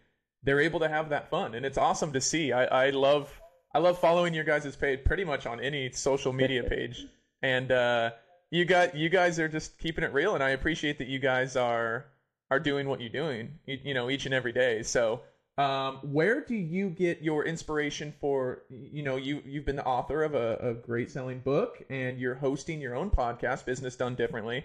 they're 0.43 0.61
able 0.61 0.81
to 0.81 0.89
have 0.89 1.09
that 1.09 1.31
fun. 1.31 1.55
And 1.55 1.65
it's 1.65 1.79
awesome 1.79 2.13
to 2.13 2.21
see. 2.21 2.53
I, 2.53 2.89
I 2.89 2.91
love 2.91 3.41
I 3.75 3.79
love 3.79 3.99
following 3.99 4.35
your 4.35 4.45
guys' 4.45 4.77
page 4.77 5.05
pretty 5.05 5.25
much 5.25 5.47
on 5.47 5.61
any 5.61 5.91
social 5.93 6.33
media 6.33 6.63
page. 6.69 7.07
And 7.43 7.73
uh, 7.73 8.11
you 8.51 8.67
got 8.67 8.95
you 8.95 9.09
guys 9.09 9.39
are 9.39 9.49
just 9.49 9.79
keeping 9.79 10.05
it 10.05 10.13
real, 10.13 10.35
and 10.35 10.45
I 10.45 10.51
appreciate 10.51 10.99
that 10.99 11.09
you 11.09 11.19
guys 11.21 11.57
are 11.57 12.07
are 12.51 12.61
doing 12.61 12.89
what 12.89 13.01
you're 13.01 13.09
doing, 13.09 13.59
you, 13.65 13.79
you 13.85 13.95
know, 13.95 14.11
each 14.11 14.27
and 14.27 14.35
every 14.35 14.53
day. 14.53 14.83
So, 14.83 15.23
um, 15.59 15.99
where 16.03 16.41
do 16.41 16.55
you 16.55 16.91
get 16.91 17.23
your 17.23 17.45
inspiration 17.45 18.15
for? 18.21 18.63
You 18.71 19.03
know, 19.03 19.17
you 19.17 19.43
you've 19.45 19.67
been 19.67 19.77
the 19.77 19.85
author 19.85 20.23
of 20.23 20.35
a, 20.35 20.57
a 20.57 20.75
great 20.75 21.11
selling 21.11 21.41
book, 21.41 21.83
and 21.91 22.19
you're 22.19 22.37
hosting 22.37 22.81
your 22.81 22.95
own 22.95 23.11
podcast, 23.11 23.65
Business 23.65 23.97
Done 23.97 24.15
Differently. 24.15 24.65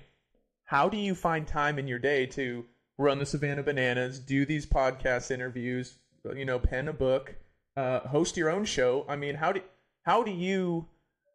How 0.66 0.90
do 0.90 0.98
you 0.98 1.14
find 1.14 1.48
time 1.48 1.78
in 1.78 1.88
your 1.88 2.00
day 2.00 2.26
to 2.28 2.66
run 2.98 3.20
the 3.20 3.26
Savannah 3.26 3.64
Bananas, 3.64 4.20
do 4.20 4.46
these 4.46 4.66
podcast 4.66 5.32
interviews, 5.32 5.98
you 6.36 6.46
know, 6.46 6.60
pen 6.60 6.88
a 6.88 6.94
book, 6.94 7.36
uh, 7.76 8.00
host 8.02 8.38
your 8.38 8.50
own 8.50 8.66
show? 8.66 9.06
I 9.10 9.16
mean, 9.16 9.36
how 9.36 9.52
do 9.52 9.62
how 10.04 10.24
do 10.24 10.32
you 10.32 10.88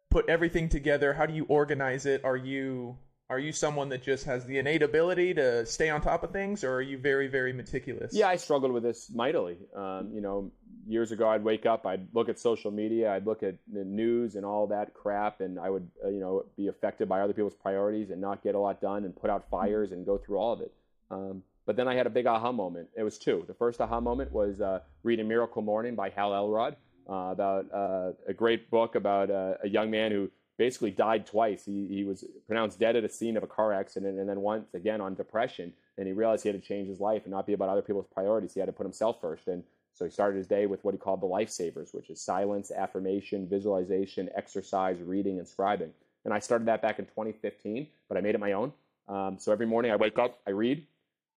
put 0.09 0.27
everything 0.27 0.69
together? 0.69 1.13
How 1.13 1.25
do 1.25 1.33
you 1.33 1.45
organize 1.45 2.05
it? 2.05 2.23
Are 2.23 2.37
you 2.37 2.97
are 3.31 3.39
you 3.39 3.53
someone 3.53 3.87
that 3.89 4.03
just 4.03 4.25
has 4.25 4.45
the 4.45 4.57
innate 4.57 4.83
ability 4.83 5.33
to 5.35 5.65
stay 5.65 5.89
on 5.89 6.01
top 6.01 6.21
of 6.21 6.31
things, 6.31 6.65
or 6.65 6.73
are 6.75 6.81
you 6.81 6.97
very 6.97 7.27
very 7.27 7.53
meticulous? 7.53 8.13
Yeah, 8.13 8.27
I 8.27 8.35
struggled 8.35 8.73
with 8.73 8.83
this 8.83 9.09
mightily. 9.09 9.57
Um, 9.73 10.11
you 10.13 10.19
know, 10.19 10.51
years 10.85 11.13
ago, 11.13 11.29
I'd 11.29 11.41
wake 11.41 11.65
up, 11.65 11.85
I'd 11.85 12.13
look 12.13 12.27
at 12.27 12.37
social 12.39 12.71
media, 12.71 13.13
I'd 13.15 13.25
look 13.25 13.41
at 13.41 13.55
the 13.71 13.85
news 13.85 14.35
and 14.35 14.45
all 14.45 14.67
that 14.67 14.93
crap, 14.93 15.39
and 15.39 15.57
I 15.57 15.69
would 15.69 15.87
uh, 16.03 16.09
you 16.09 16.19
know 16.19 16.43
be 16.57 16.67
affected 16.67 17.07
by 17.07 17.21
other 17.21 17.31
people's 17.31 17.55
priorities 17.55 18.09
and 18.09 18.19
not 18.19 18.43
get 18.43 18.53
a 18.53 18.59
lot 18.59 18.81
done 18.81 19.05
and 19.05 19.15
put 19.15 19.29
out 19.29 19.49
fires 19.49 19.93
and 19.93 20.05
go 20.05 20.17
through 20.17 20.37
all 20.37 20.51
of 20.51 20.59
it. 20.59 20.73
Um, 21.09 21.41
but 21.65 21.77
then 21.77 21.87
I 21.87 21.95
had 21.95 22.07
a 22.07 22.09
big 22.09 22.25
aha 22.25 22.51
moment. 22.51 22.89
It 22.97 23.03
was 23.03 23.17
two. 23.17 23.45
The 23.47 23.53
first 23.53 23.79
aha 23.79 24.01
moment 24.01 24.33
was 24.33 24.59
uh, 24.59 24.81
reading 25.03 25.29
Miracle 25.29 25.61
Morning 25.61 25.95
by 25.95 26.09
Hal 26.09 26.33
Elrod 26.33 26.75
uh, 27.09 27.31
about 27.31 27.65
uh, 27.73 28.11
a 28.27 28.33
great 28.33 28.69
book 28.69 28.95
about 28.95 29.31
uh, 29.31 29.53
a 29.63 29.69
young 29.69 29.89
man 29.89 30.11
who 30.11 30.29
basically 30.61 30.91
died 30.91 31.25
twice. 31.25 31.65
He, 31.65 31.87
he 31.87 32.03
was 32.03 32.23
pronounced 32.45 32.79
dead 32.79 32.95
at 32.95 33.03
a 33.03 33.09
scene 33.09 33.35
of 33.35 33.41
a 33.41 33.47
car 33.47 33.73
accident 33.73 34.19
and 34.19 34.29
then 34.29 34.41
once 34.41 34.71
again 34.75 35.01
on 35.01 35.15
depression. 35.15 35.73
And 35.97 36.05
he 36.05 36.13
realized 36.13 36.43
he 36.43 36.49
had 36.49 36.61
to 36.61 36.67
change 36.67 36.87
his 36.87 36.99
life 36.99 37.23
and 37.23 37.31
not 37.31 37.47
be 37.47 37.53
about 37.53 37.69
other 37.69 37.81
people's 37.81 38.05
priorities. 38.13 38.53
He 38.53 38.59
had 38.59 38.67
to 38.67 38.71
put 38.71 38.85
himself 38.85 39.19
first. 39.19 39.47
And 39.47 39.63
so 39.95 40.05
he 40.05 40.11
started 40.11 40.37
his 40.37 40.45
day 40.45 40.67
with 40.67 40.83
what 40.83 40.93
he 40.93 40.99
called 40.99 41.19
the 41.19 41.25
lifesavers, 41.25 41.95
which 41.95 42.11
is 42.11 42.21
silence, 42.21 42.69
affirmation, 42.69 43.47
visualization, 43.49 44.29
exercise, 44.35 45.01
reading, 45.01 45.39
and 45.39 45.47
scribing. 45.47 45.89
And 46.25 46.31
I 46.31 46.37
started 46.37 46.67
that 46.67 46.83
back 46.83 46.99
in 46.99 47.05
2015, 47.05 47.87
but 48.07 48.19
I 48.19 48.21
made 48.21 48.35
it 48.35 48.39
my 48.39 48.51
own. 48.51 48.71
Um, 49.09 49.39
so 49.39 49.51
every 49.51 49.65
morning 49.65 49.91
I 49.91 49.95
wake 49.95 50.19
up, 50.19 50.41
I 50.45 50.51
read, 50.51 50.85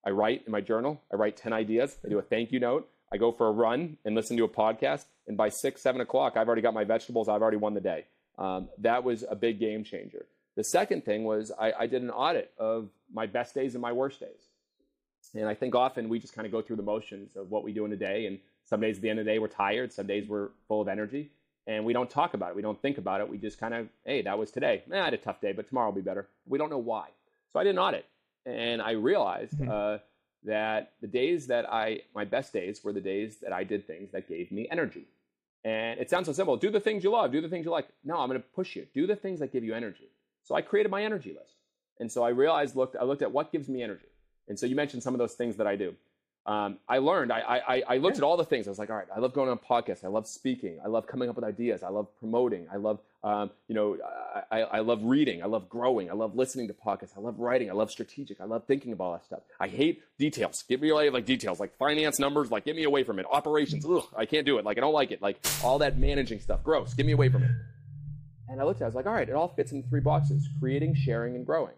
I 0.05 0.11
write 0.11 0.43
in 0.45 0.53
my 0.53 0.61
journal, 0.61 1.01
I 1.11 1.17
write 1.17 1.39
10 1.39 1.55
ideas, 1.55 1.97
I 2.05 2.11
do 2.11 2.19
a 2.19 2.23
thank 2.23 2.53
you 2.53 2.61
note, 2.61 2.87
I 3.11 3.17
go 3.17 3.33
for 3.33 3.49
a 3.49 3.53
run 3.53 3.97
and 4.05 4.15
listen 4.15 4.37
to 4.37 4.45
a 4.45 4.49
podcast, 4.49 5.07
and 5.27 5.39
by 5.39 5.49
six, 5.49 5.81
seven 5.81 6.03
o'clock, 6.03 6.37
I've 6.37 6.47
already 6.47 6.61
got 6.61 6.75
my 6.75 6.85
vegetables. 6.85 7.27
I've 7.27 7.41
already 7.41 7.57
won 7.57 7.73
the 7.73 7.81
day. 7.81 8.05
Um, 8.39 8.69
that 8.79 9.05
was 9.05 9.25
a 9.29 9.37
big 9.37 9.59
game 9.61 9.85
changer. 9.85 10.27
The 10.57 10.65
second 10.65 11.05
thing 11.05 11.25
was 11.25 11.53
I, 11.59 11.73
I, 11.81 11.87
did 11.87 12.03
an 12.03 12.11
audit 12.11 12.53
of 12.59 12.89
my 13.13 13.27
best 13.27 13.55
days 13.55 13.75
and 13.75 13.83
my 13.83 13.93
worst 13.93 14.21
days. 14.21 14.49
And 15.35 15.49
I 15.49 15.55
think 15.55 15.75
often 15.75 16.09
we 16.09 16.19
just 16.19 16.35
kind 16.35 16.47
of 16.47 16.53
go 16.53 16.63
through 16.63 16.77
the 16.77 16.83
motions 16.83 17.37
of 17.37 17.51
what 17.51 17.65
we 17.65 17.73
do 17.73 17.85
in 17.85 17.93
a 17.93 17.97
day. 17.97 18.27
And 18.27 18.39
some 18.65 18.81
days 18.81 18.97
at 18.97 19.03
the 19.03 19.11
end 19.11 19.19
of 19.19 19.25
the 19.25 19.33
day, 19.33 19.39
we're 19.39 19.49
tired. 19.49 19.93
Some 19.93 20.07
days 20.07 20.29
we're 20.29 20.51
full 20.69 20.81
of 20.81 20.89
energy. 20.89 21.31
And 21.67 21.85
we 21.85 21.93
don't 21.93 22.11
talk 22.11 22.35
about 22.35 22.51
it. 22.51 22.57
We 22.57 22.63
don't 22.63 22.81
think 22.81 22.99
about 22.99 23.21
it. 23.21 23.29
We 23.29 23.39
just 23.39 23.59
kind 23.59 23.75
of, 23.75 23.89
hey, 24.05 24.23
that 24.23 24.39
was 24.39 24.51
today. 24.51 24.83
Eh, 24.93 25.01
I 25.01 25.05
had 25.05 25.15
a 25.15 25.19
tough 25.19 25.41
day, 25.41 25.53
but 25.53 25.67
tomorrow 25.69 25.89
will 25.89 25.97
be 25.97 26.03
better. 26.03 26.29
We 26.47 26.59
don't 26.59 26.71
know 26.71 26.79
why. 26.79 27.09
So 27.53 27.59
I 27.59 27.65
did 27.65 27.71
an 27.71 27.79
audit. 27.79 28.05
And 28.47 28.83
I 28.83 28.93
realized 28.93 29.59
mm-hmm. 29.59 29.71
uh, 29.71 29.99
that 30.45 30.93
the 31.01 31.07
days 31.07 31.47
that 31.47 31.73
I, 31.73 32.03
my 32.15 32.25
best 32.25 32.53
days 32.53 32.85
were 32.85 32.93
the 32.93 33.01
days 33.01 33.39
that 33.43 33.53
I 33.53 33.65
did 33.65 33.87
things 33.87 34.13
that 34.13 34.29
gave 34.29 34.53
me 34.53 34.69
energy. 34.71 35.07
And 35.65 35.99
it 35.99 36.11
sounds 36.11 36.27
so 36.27 36.33
simple. 36.33 36.57
Do 36.57 36.71
the 36.71 36.81
things 36.81 37.03
you 37.03 37.11
love, 37.11 37.33
do 37.33 37.41
the 37.41 37.49
things 37.49 37.65
you 37.65 37.71
like. 37.71 37.89
No, 38.05 38.19
I'm 38.19 38.29
going 38.29 38.41
to 38.41 38.47
push 38.55 38.77
you. 38.77 38.87
Do 38.95 39.07
the 39.07 39.17
things 39.17 39.41
that 39.41 39.53
give 39.53 39.65
you 39.65 39.75
energy. 39.75 40.09
So 40.43 40.55
I 40.55 40.61
created 40.61 40.91
my 40.91 41.03
energy 41.03 41.31
list. 41.31 41.55
And 41.99 42.13
so 42.13 42.23
I 42.23 42.31
realized, 42.31 42.77
looked, 42.77 42.97
I 42.97 43.05
looked 43.05 43.23
at 43.23 43.33
what 43.33 43.51
gives 43.51 43.69
me 43.69 43.83
energy. 43.83 44.09
And 44.49 44.59
so 44.59 44.67
you 44.67 44.77
mentioned 44.77 45.03
some 45.03 45.15
of 45.15 45.19
those 45.19 45.35
things 45.35 45.57
that 45.57 45.67
I 45.67 45.77
do. 45.77 45.95
Um, 46.47 46.79
I 46.87 46.99
learned. 46.99 47.33
I, 47.33 47.63
I, 47.67 47.83
I 47.89 47.97
looked 47.97 48.17
yeah. 48.17 48.21
at 48.21 48.25
all 48.25 48.37
the 48.37 48.45
things. 48.45 48.67
I 48.67 48.71
was 48.71 48.79
like, 48.79 48.91
all 48.91 48.97
right, 48.97 49.07
I 49.15 49.19
love 49.19 49.33
going 49.33 49.49
on 49.49 49.59
podcasts. 49.59 50.05
I 50.05 50.09
love 50.09 50.27
speaking. 50.27 50.79
I 50.85 50.89
love 50.89 51.07
coming 51.07 51.31
up 51.31 51.37
with 51.37 51.45
ideas. 51.45 51.83
I 51.83 51.89
love 51.89 52.07
promoting. 52.19 52.67
I 52.71 52.77
love, 52.77 53.01
um, 53.23 53.51
you 53.67 53.75
know, 53.75 53.97
I, 54.53 54.61
I 54.61 54.81
love 54.81 55.01
reading. 55.03 55.43
I 55.43 55.47
love 55.47 55.71
growing. 55.71 56.11
I 56.11 56.13
love 56.13 56.37
listening 56.37 56.69
to 56.69 56.75
podcasts. 56.75 57.17
I 57.17 57.21
love 57.21 57.39
writing. 57.39 57.71
I 57.71 57.73
love 57.73 57.91
strategic. 57.91 58.43
I 58.43 58.45
love 58.45 58.65
thinking 58.67 58.93
about 58.93 59.05
all 59.05 59.13
that 59.13 59.25
stuff. 59.25 59.41
I 59.59 59.69
hate 59.69 60.03
details. 60.19 60.65
Give 60.69 60.83
me 60.83 60.91
away 60.91 61.09
like 61.09 61.25
details, 61.25 61.61
like 61.61 61.75
finance 61.79 62.19
numbers. 62.19 62.51
Like 62.51 62.67
get 62.67 62.77
me 62.77 62.85
away 62.85 63.05
from 63.05 63.19
it. 63.19 63.25
Operations. 63.31 63.87
Ugh, 63.87 64.05
I 64.15 64.27
can't 64.27 64.45
do 64.45 64.59
it. 64.59 64.67
Like 64.67 64.77
I 64.77 64.83
don't 64.83 64.93
like 64.93 65.13
it. 65.13 65.23
Like 65.23 65.45
all 65.63 65.79
that 65.79 65.97
managing 65.97 66.41
stuff. 66.41 66.63
Gross. 66.63 66.93
Get 66.93 67.07
me 67.07 67.13
away 67.13 67.31
from 67.31 67.45
it. 67.45 67.51
And 68.51 68.61
I 68.61 68.65
looked 68.65 68.83
at 68.83 68.85
it. 68.85 68.85
I 68.85 68.89
was 68.89 68.95
like, 68.95 69.07
all 69.07 69.15
right, 69.15 69.29
it 69.29 69.35
all 69.35 69.49
fits 69.49 69.73
into 69.73 69.89
three 69.89 70.03
boxes: 70.03 70.47
creating, 70.61 70.95
sharing, 70.95 71.37
and 71.37 71.47
growing. 71.47 71.73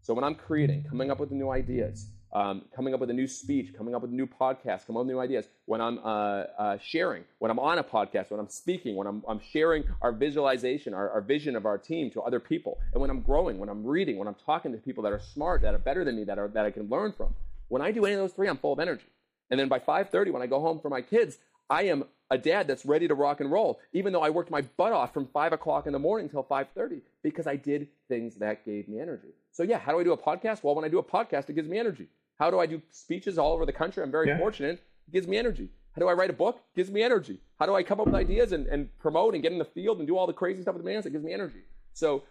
So 0.00 0.14
when 0.14 0.24
I'm 0.24 0.34
creating, 0.34 0.84
coming 0.88 1.10
up 1.10 1.20
with 1.20 1.30
new 1.30 1.50
ideas 1.50 2.06
um, 2.32 2.62
coming 2.74 2.94
up 2.94 3.00
with 3.00 3.10
a 3.10 3.14
new 3.14 3.26
speech, 3.26 3.74
coming 3.76 3.94
up 3.94 4.02
with 4.02 4.10
new 4.10 4.26
podcast, 4.26 4.86
coming 4.86 5.00
up 5.00 5.06
with 5.06 5.08
new 5.08 5.20
ideas, 5.20 5.46
when 5.66 5.80
I'm 5.80 5.98
uh, 5.98 6.44
uh, 6.58 6.78
sharing, 6.82 7.24
when 7.38 7.50
I'm 7.50 7.58
on 7.58 7.78
a 7.78 7.84
podcast, 7.84 8.30
when 8.30 8.40
I'm 8.40 8.48
speaking, 8.48 8.96
when 8.96 9.06
I'm, 9.06 9.22
I'm 9.28 9.40
sharing 9.52 9.84
our 10.00 10.12
visualization, 10.12 10.94
our, 10.94 11.10
our, 11.10 11.20
vision 11.20 11.56
of 11.56 11.66
our 11.66 11.78
team 11.78 12.10
to 12.12 12.22
other 12.22 12.40
people, 12.40 12.78
and 12.92 13.00
when 13.00 13.10
I'm 13.10 13.20
growing, 13.20 13.58
when 13.58 13.68
I'm 13.68 13.84
reading, 13.84 14.16
when 14.16 14.28
I'm 14.28 14.36
talking 14.46 14.72
to 14.72 14.78
people 14.78 15.02
that 15.04 15.12
are 15.12 15.20
smart, 15.20 15.62
that 15.62 15.74
are 15.74 15.78
better 15.78 16.04
than 16.04 16.16
me, 16.16 16.24
that, 16.24 16.38
are, 16.38 16.48
that 16.48 16.64
I 16.64 16.70
can 16.70 16.88
learn 16.88 17.12
from. 17.12 17.34
When 17.68 17.82
I 17.82 17.90
do 17.90 18.04
any 18.04 18.14
of 18.14 18.20
those 18.20 18.32
three, 18.32 18.48
I'm 18.48 18.58
full 18.58 18.72
of 18.72 18.80
energy. 18.80 19.06
And 19.50 19.58
then 19.58 19.68
by 19.68 19.80
5.30, 19.80 20.32
when 20.32 20.42
I 20.42 20.46
go 20.46 20.60
home 20.60 20.80
for 20.80 20.88
my 20.88 21.02
kids, 21.02 21.38
I 21.68 21.84
am 21.84 22.04
a 22.30 22.38
dad 22.38 22.66
that's 22.68 22.86
ready 22.86 23.08
to 23.08 23.14
rock 23.14 23.40
and 23.40 23.50
roll, 23.50 23.80
even 23.92 24.12
though 24.12 24.22
I 24.22 24.30
worked 24.30 24.50
my 24.50 24.62
butt 24.62 24.92
off 24.92 25.12
from 25.12 25.26
5 25.26 25.52
o'clock 25.52 25.86
in 25.86 25.92
the 25.92 25.98
morning 25.98 26.26
until 26.26 26.44
5.30 26.44 27.00
because 27.22 27.46
I 27.46 27.56
did 27.56 27.88
things 28.08 28.36
that 28.36 28.64
gave 28.64 28.88
me 28.88 29.00
energy. 29.00 29.28
So 29.50 29.62
yeah, 29.62 29.78
how 29.78 29.92
do 29.92 30.00
I 30.00 30.04
do 30.04 30.12
a 30.12 30.18
podcast? 30.18 30.62
Well, 30.62 30.74
when 30.74 30.84
I 30.84 30.88
do 30.88 30.98
a 30.98 31.02
podcast, 31.02 31.50
it 31.50 31.54
gives 31.54 31.68
me 31.68 31.78
energy. 31.78 32.08
How 32.38 32.50
do 32.50 32.60
I 32.60 32.66
do 32.66 32.80
speeches 32.90 33.36
all 33.36 33.52
over 33.52 33.66
the 33.66 33.72
country? 33.72 34.02
I'm 34.02 34.10
very 34.10 34.28
yeah. 34.28 34.38
fortunate. 34.38 34.82
It 35.08 35.12
gives 35.12 35.26
me 35.26 35.36
energy. 35.36 35.68
How 35.92 36.00
do 36.00 36.08
I 36.08 36.12
write 36.12 36.30
a 36.30 36.34
book? 36.34 36.62
It 36.74 36.76
gives 36.76 36.90
me 36.90 37.02
energy. 37.02 37.38
How 37.58 37.66
do 37.66 37.74
I 37.74 37.82
come 37.82 38.00
up 38.00 38.06
with 38.06 38.14
ideas 38.14 38.52
and, 38.52 38.66
and 38.68 38.96
promote 38.98 39.34
and 39.34 39.42
get 39.42 39.52
in 39.52 39.58
the 39.58 39.64
field 39.64 39.98
and 39.98 40.06
do 40.06 40.16
all 40.16 40.26
the 40.26 40.32
crazy 40.32 40.62
stuff 40.62 40.74
with 40.74 40.84
the 40.84 40.90
man? 40.90 41.02
It 41.04 41.12
gives 41.12 41.24
me 41.24 41.32
energy. 41.32 41.60
So 41.92 42.22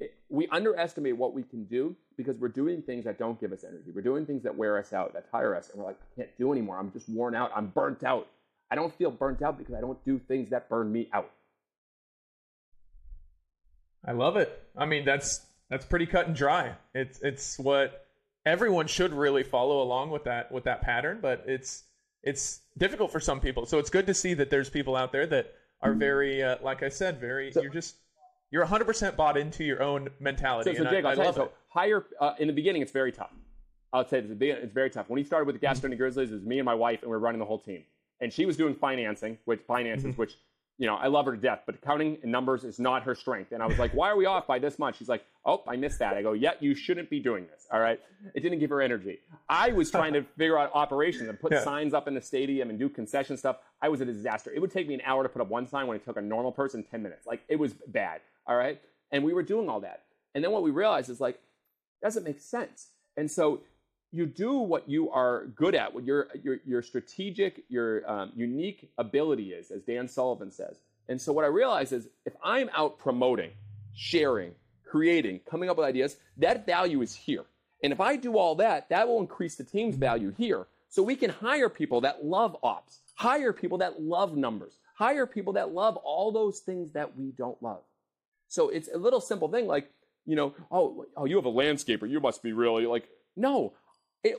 it, 0.00 0.14
we 0.28 0.48
underestimate 0.48 1.16
what 1.16 1.32
we 1.32 1.44
can 1.44 1.64
do 1.64 1.94
because 2.16 2.36
we're 2.36 2.48
doing 2.48 2.82
things 2.82 3.04
that 3.04 3.18
don't 3.18 3.40
give 3.40 3.52
us 3.52 3.62
energy. 3.62 3.92
We're 3.94 4.02
doing 4.02 4.26
things 4.26 4.42
that 4.42 4.54
wear 4.54 4.76
us 4.76 4.92
out, 4.92 5.14
that 5.14 5.30
tire 5.30 5.54
us, 5.54 5.70
and 5.70 5.78
we're 5.78 5.86
like, 5.86 5.98
I 6.00 6.16
can't 6.16 6.36
do 6.36 6.52
anymore. 6.52 6.76
I'm 6.76 6.90
just 6.90 7.08
worn 7.08 7.36
out. 7.36 7.52
I'm 7.54 7.68
burnt 7.68 8.02
out. 8.02 8.26
I 8.70 8.74
don't 8.74 8.94
feel 8.96 9.10
burnt 9.10 9.42
out 9.42 9.58
because 9.58 9.74
I 9.74 9.80
don't 9.80 10.02
do 10.04 10.18
things 10.18 10.50
that 10.50 10.68
burn 10.68 10.92
me 10.92 11.08
out. 11.12 11.30
I 14.04 14.12
love 14.12 14.36
it. 14.36 14.62
I 14.76 14.86
mean, 14.86 15.04
that's 15.04 15.44
that's 15.70 15.84
pretty 15.84 16.06
cut 16.06 16.26
and 16.26 16.36
dry. 16.36 16.74
It's 16.94 17.20
it's 17.20 17.58
what 17.58 18.06
everyone 18.46 18.86
should 18.86 19.12
really 19.12 19.42
follow 19.42 19.82
along 19.82 20.10
with 20.10 20.24
that 20.24 20.52
with 20.52 20.64
that 20.64 20.82
pattern, 20.82 21.18
but 21.20 21.44
it's 21.46 21.84
it's 22.22 22.60
difficult 22.76 23.12
for 23.12 23.20
some 23.20 23.40
people. 23.40 23.66
So 23.66 23.78
it's 23.78 23.90
good 23.90 24.06
to 24.06 24.14
see 24.14 24.34
that 24.34 24.50
there's 24.50 24.70
people 24.70 24.96
out 24.96 25.12
there 25.12 25.26
that 25.26 25.54
are 25.80 25.90
mm-hmm. 25.90 25.98
very, 25.98 26.42
uh, 26.42 26.56
like 26.62 26.82
I 26.82 26.88
said, 26.88 27.20
very. 27.20 27.52
So, 27.52 27.62
you're 27.62 27.72
just 27.72 27.96
you're 28.50 28.62
100 28.62 28.84
percent 28.84 29.16
bought 29.16 29.36
into 29.36 29.64
your 29.64 29.82
own 29.82 30.08
mentality. 30.20 30.74
So, 30.74 30.84
so 30.84 30.90
Jake, 30.90 31.04
I, 31.04 31.10
will 31.10 31.16
tell 31.16 31.26
you, 31.26 31.32
so 31.32 31.52
higher 31.68 32.06
uh, 32.20 32.34
in 32.38 32.46
the 32.46 32.54
beginning, 32.54 32.82
it's 32.82 32.92
very 32.92 33.12
tough. 33.12 33.32
I'll 33.92 34.06
say 34.06 34.18
it's 34.18 34.72
very 34.74 34.90
tough. 34.90 35.08
When 35.08 35.18
he 35.18 35.24
started 35.24 35.46
with 35.46 35.58
the 35.58 35.66
Gastonia 35.66 35.96
Grizzlies, 35.96 36.30
it 36.30 36.34
was 36.34 36.44
me 36.44 36.58
and 36.58 36.66
my 36.66 36.74
wife, 36.74 37.00
and 37.02 37.10
we 37.10 37.16
are 37.16 37.20
running 37.20 37.38
the 37.38 37.46
whole 37.46 37.58
team. 37.58 37.84
And 38.20 38.32
she 38.32 38.46
was 38.46 38.56
doing 38.56 38.74
financing, 38.74 39.38
which 39.44 39.60
finances, 39.60 40.12
mm-hmm. 40.12 40.20
which 40.20 40.36
you 40.78 40.86
know, 40.86 40.94
I 40.94 41.08
love 41.08 41.26
her 41.26 41.32
to 41.32 41.40
death, 41.40 41.62
but 41.66 41.82
counting 41.82 42.18
in 42.22 42.30
numbers 42.30 42.62
is 42.62 42.78
not 42.78 43.02
her 43.02 43.14
strength. 43.16 43.50
And 43.50 43.60
I 43.60 43.66
was 43.66 43.80
like, 43.80 43.92
why 43.92 44.10
are 44.10 44.16
we 44.16 44.26
off 44.26 44.46
by 44.46 44.60
this 44.60 44.78
much? 44.78 44.96
She's 44.96 45.08
like, 45.08 45.24
oh, 45.44 45.64
I 45.66 45.74
missed 45.74 45.98
that. 45.98 46.16
I 46.16 46.22
go, 46.22 46.34
yeah, 46.34 46.52
you 46.60 46.76
shouldn't 46.76 47.10
be 47.10 47.18
doing 47.18 47.48
this. 47.48 47.66
All 47.72 47.80
right. 47.80 48.00
It 48.32 48.40
didn't 48.40 48.60
give 48.60 48.70
her 48.70 48.80
energy. 48.80 49.18
I 49.48 49.72
was 49.72 49.90
trying 49.90 50.12
to 50.12 50.22
figure 50.38 50.56
out 50.56 50.70
operations 50.74 51.28
and 51.28 51.38
put 51.38 51.50
yeah. 51.50 51.64
signs 51.64 51.94
up 51.94 52.06
in 52.06 52.14
the 52.14 52.20
stadium 52.20 52.70
and 52.70 52.78
do 52.78 52.88
concession 52.88 53.36
stuff. 53.36 53.56
I 53.82 53.88
was 53.88 54.00
a 54.00 54.04
disaster. 54.04 54.52
It 54.54 54.60
would 54.60 54.70
take 54.70 54.86
me 54.86 54.94
an 54.94 55.02
hour 55.04 55.24
to 55.24 55.28
put 55.28 55.42
up 55.42 55.48
one 55.48 55.66
sign 55.66 55.88
when 55.88 55.96
it 55.96 56.04
took 56.04 56.16
a 56.16 56.22
normal 56.22 56.52
person 56.52 56.84
10 56.84 57.02
minutes. 57.02 57.26
Like 57.26 57.42
it 57.48 57.56
was 57.56 57.74
bad. 57.88 58.20
All 58.46 58.56
right. 58.56 58.80
And 59.10 59.24
we 59.24 59.34
were 59.34 59.42
doing 59.42 59.68
all 59.68 59.80
that. 59.80 60.04
And 60.36 60.44
then 60.44 60.52
what 60.52 60.62
we 60.62 60.70
realized 60.70 61.10
is 61.10 61.20
like, 61.20 61.40
doesn't 62.00 62.22
make 62.22 62.38
sense. 62.38 62.86
And 63.16 63.28
so 63.28 63.62
you 64.12 64.26
do 64.26 64.58
what 64.58 64.88
you 64.88 65.10
are 65.10 65.46
good 65.46 65.74
at, 65.74 65.94
what 65.94 66.04
your 66.04 66.28
your, 66.42 66.58
your 66.66 66.82
strategic, 66.82 67.64
your 67.68 68.08
um, 68.10 68.32
unique 68.34 68.90
ability 68.98 69.52
is, 69.52 69.70
as 69.70 69.82
Dan 69.82 70.08
Sullivan 70.08 70.50
says. 70.50 70.76
And 71.08 71.20
so 71.20 71.32
what 71.32 71.44
I 71.44 71.48
realize 71.48 71.92
is 71.92 72.08
if 72.26 72.34
I'm 72.42 72.68
out 72.74 72.98
promoting, 72.98 73.50
sharing, 73.94 74.52
creating, 74.84 75.40
coming 75.50 75.70
up 75.70 75.76
with 75.76 75.86
ideas, 75.86 76.16
that 76.38 76.66
value 76.66 77.02
is 77.02 77.14
here. 77.14 77.44
And 77.82 77.92
if 77.92 78.00
I 78.00 78.16
do 78.16 78.36
all 78.36 78.56
that, 78.56 78.88
that 78.88 79.08
will 79.08 79.20
increase 79.20 79.56
the 79.56 79.64
team's 79.64 79.96
value 79.96 80.32
here. 80.36 80.66
So 80.88 81.02
we 81.02 81.16
can 81.16 81.30
hire 81.30 81.68
people 81.68 82.00
that 82.02 82.24
love 82.24 82.56
ops, 82.62 82.98
hire 83.14 83.52
people 83.52 83.78
that 83.78 84.00
love 84.02 84.36
numbers, 84.36 84.72
hire 84.94 85.26
people 85.26 85.52
that 85.54 85.72
love 85.72 85.96
all 85.96 86.32
those 86.32 86.60
things 86.60 86.92
that 86.92 87.16
we 87.16 87.30
don't 87.30 87.62
love. 87.62 87.82
So 88.48 88.70
it's 88.70 88.88
a 88.92 88.98
little 88.98 89.20
simple 89.20 89.48
thing 89.48 89.66
like, 89.66 89.90
you 90.26 90.34
know, 90.34 90.54
oh, 90.70 91.06
oh, 91.16 91.24
you 91.24 91.36
have 91.36 91.44
a 91.46 91.52
landscaper. 91.52 92.08
You 92.08 92.20
must 92.20 92.42
be 92.42 92.52
really 92.52 92.86
like, 92.86 93.08
no, 93.36 93.74
it, 94.24 94.36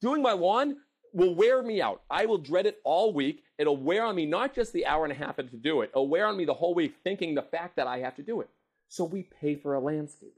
doing 0.00 0.22
my 0.22 0.32
lawn 0.32 0.76
will 1.12 1.34
wear 1.34 1.62
me 1.62 1.82
out. 1.82 2.02
I 2.10 2.26
will 2.26 2.38
dread 2.38 2.66
it 2.66 2.78
all 2.84 3.12
week. 3.12 3.42
It'll 3.58 3.76
wear 3.76 4.04
on 4.04 4.16
me 4.16 4.26
not 4.26 4.54
just 4.54 4.72
the 4.72 4.86
hour 4.86 5.04
and 5.04 5.12
a 5.12 5.16
half 5.16 5.36
to 5.36 5.42
do 5.42 5.82
it, 5.82 5.90
it'll 5.90 6.08
wear 6.08 6.26
on 6.26 6.36
me 6.36 6.44
the 6.44 6.54
whole 6.54 6.74
week 6.74 6.94
thinking 7.04 7.34
the 7.34 7.42
fact 7.42 7.76
that 7.76 7.86
I 7.86 7.98
have 7.98 8.16
to 8.16 8.22
do 8.22 8.40
it. 8.40 8.48
So 8.88 9.04
we 9.04 9.28
pay 9.40 9.54
for 9.54 9.74
a 9.74 9.80
landscape. 9.80 10.34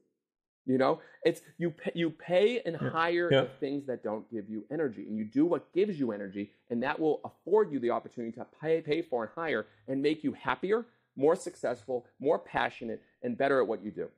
You 0.64 0.78
know, 0.78 1.00
it's 1.24 1.40
you 1.58 1.70
pay, 1.70 1.90
you 1.94 2.10
pay 2.10 2.60
and 2.64 2.76
hire 2.76 3.28
yeah. 3.32 3.40
the 3.42 3.48
things 3.58 3.84
that 3.86 4.04
don't 4.04 4.30
give 4.30 4.48
you 4.48 4.64
energy, 4.70 5.04
and 5.08 5.18
you 5.18 5.24
do 5.24 5.44
what 5.44 5.72
gives 5.72 5.98
you 5.98 6.12
energy, 6.12 6.52
and 6.70 6.80
that 6.84 7.00
will 7.00 7.20
afford 7.24 7.72
you 7.72 7.80
the 7.80 7.90
opportunity 7.90 8.32
to 8.36 8.46
pay, 8.60 8.80
pay 8.80 9.02
for 9.02 9.24
and 9.24 9.32
hire 9.34 9.66
and 9.88 10.00
make 10.00 10.22
you 10.22 10.32
happier, 10.34 10.86
more 11.16 11.34
successful, 11.34 12.06
more 12.20 12.38
passionate, 12.38 13.02
and 13.22 13.36
better 13.36 13.60
at 13.60 13.66
what 13.66 13.82
you 13.82 13.90
do. 13.90 14.08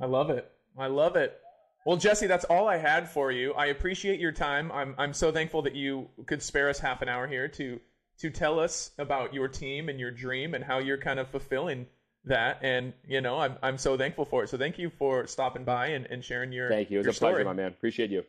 I 0.00 0.06
love 0.06 0.30
it. 0.30 0.48
I 0.78 0.86
love 0.86 1.16
it. 1.16 1.40
Well, 1.86 1.96
Jesse, 1.96 2.26
that's 2.26 2.44
all 2.44 2.68
I 2.68 2.76
had 2.76 3.08
for 3.08 3.32
you. 3.32 3.54
I 3.54 3.66
appreciate 3.66 4.20
your 4.20 4.32
time. 4.32 4.70
I'm 4.72 4.94
I'm 4.98 5.14
so 5.14 5.32
thankful 5.32 5.62
that 5.62 5.74
you 5.74 6.08
could 6.26 6.42
spare 6.42 6.68
us 6.68 6.78
half 6.78 7.00
an 7.02 7.08
hour 7.08 7.26
here 7.26 7.48
to 7.48 7.80
to 8.18 8.30
tell 8.30 8.60
us 8.60 8.90
about 8.98 9.32
your 9.32 9.48
team 9.48 9.88
and 9.88 9.98
your 9.98 10.10
dream 10.10 10.54
and 10.54 10.62
how 10.62 10.78
you're 10.78 10.98
kind 10.98 11.18
of 11.18 11.28
fulfilling 11.28 11.86
that. 12.24 12.58
And 12.62 12.92
you 13.06 13.20
know, 13.20 13.38
I'm 13.38 13.56
I'm 13.62 13.78
so 13.78 13.96
thankful 13.96 14.26
for 14.26 14.44
it. 14.44 14.50
So 14.50 14.58
thank 14.58 14.78
you 14.78 14.90
for 14.90 15.26
stopping 15.26 15.64
by 15.64 15.88
and, 15.88 16.06
and 16.06 16.22
sharing 16.22 16.52
your. 16.52 16.68
Thank 16.68 16.90
you. 16.90 16.98
It 16.98 17.06
was 17.06 17.14
a 17.14 17.16
story. 17.16 17.32
pleasure, 17.32 17.44
my 17.46 17.54
man. 17.54 17.68
Appreciate 17.68 18.10
you. 18.10 18.24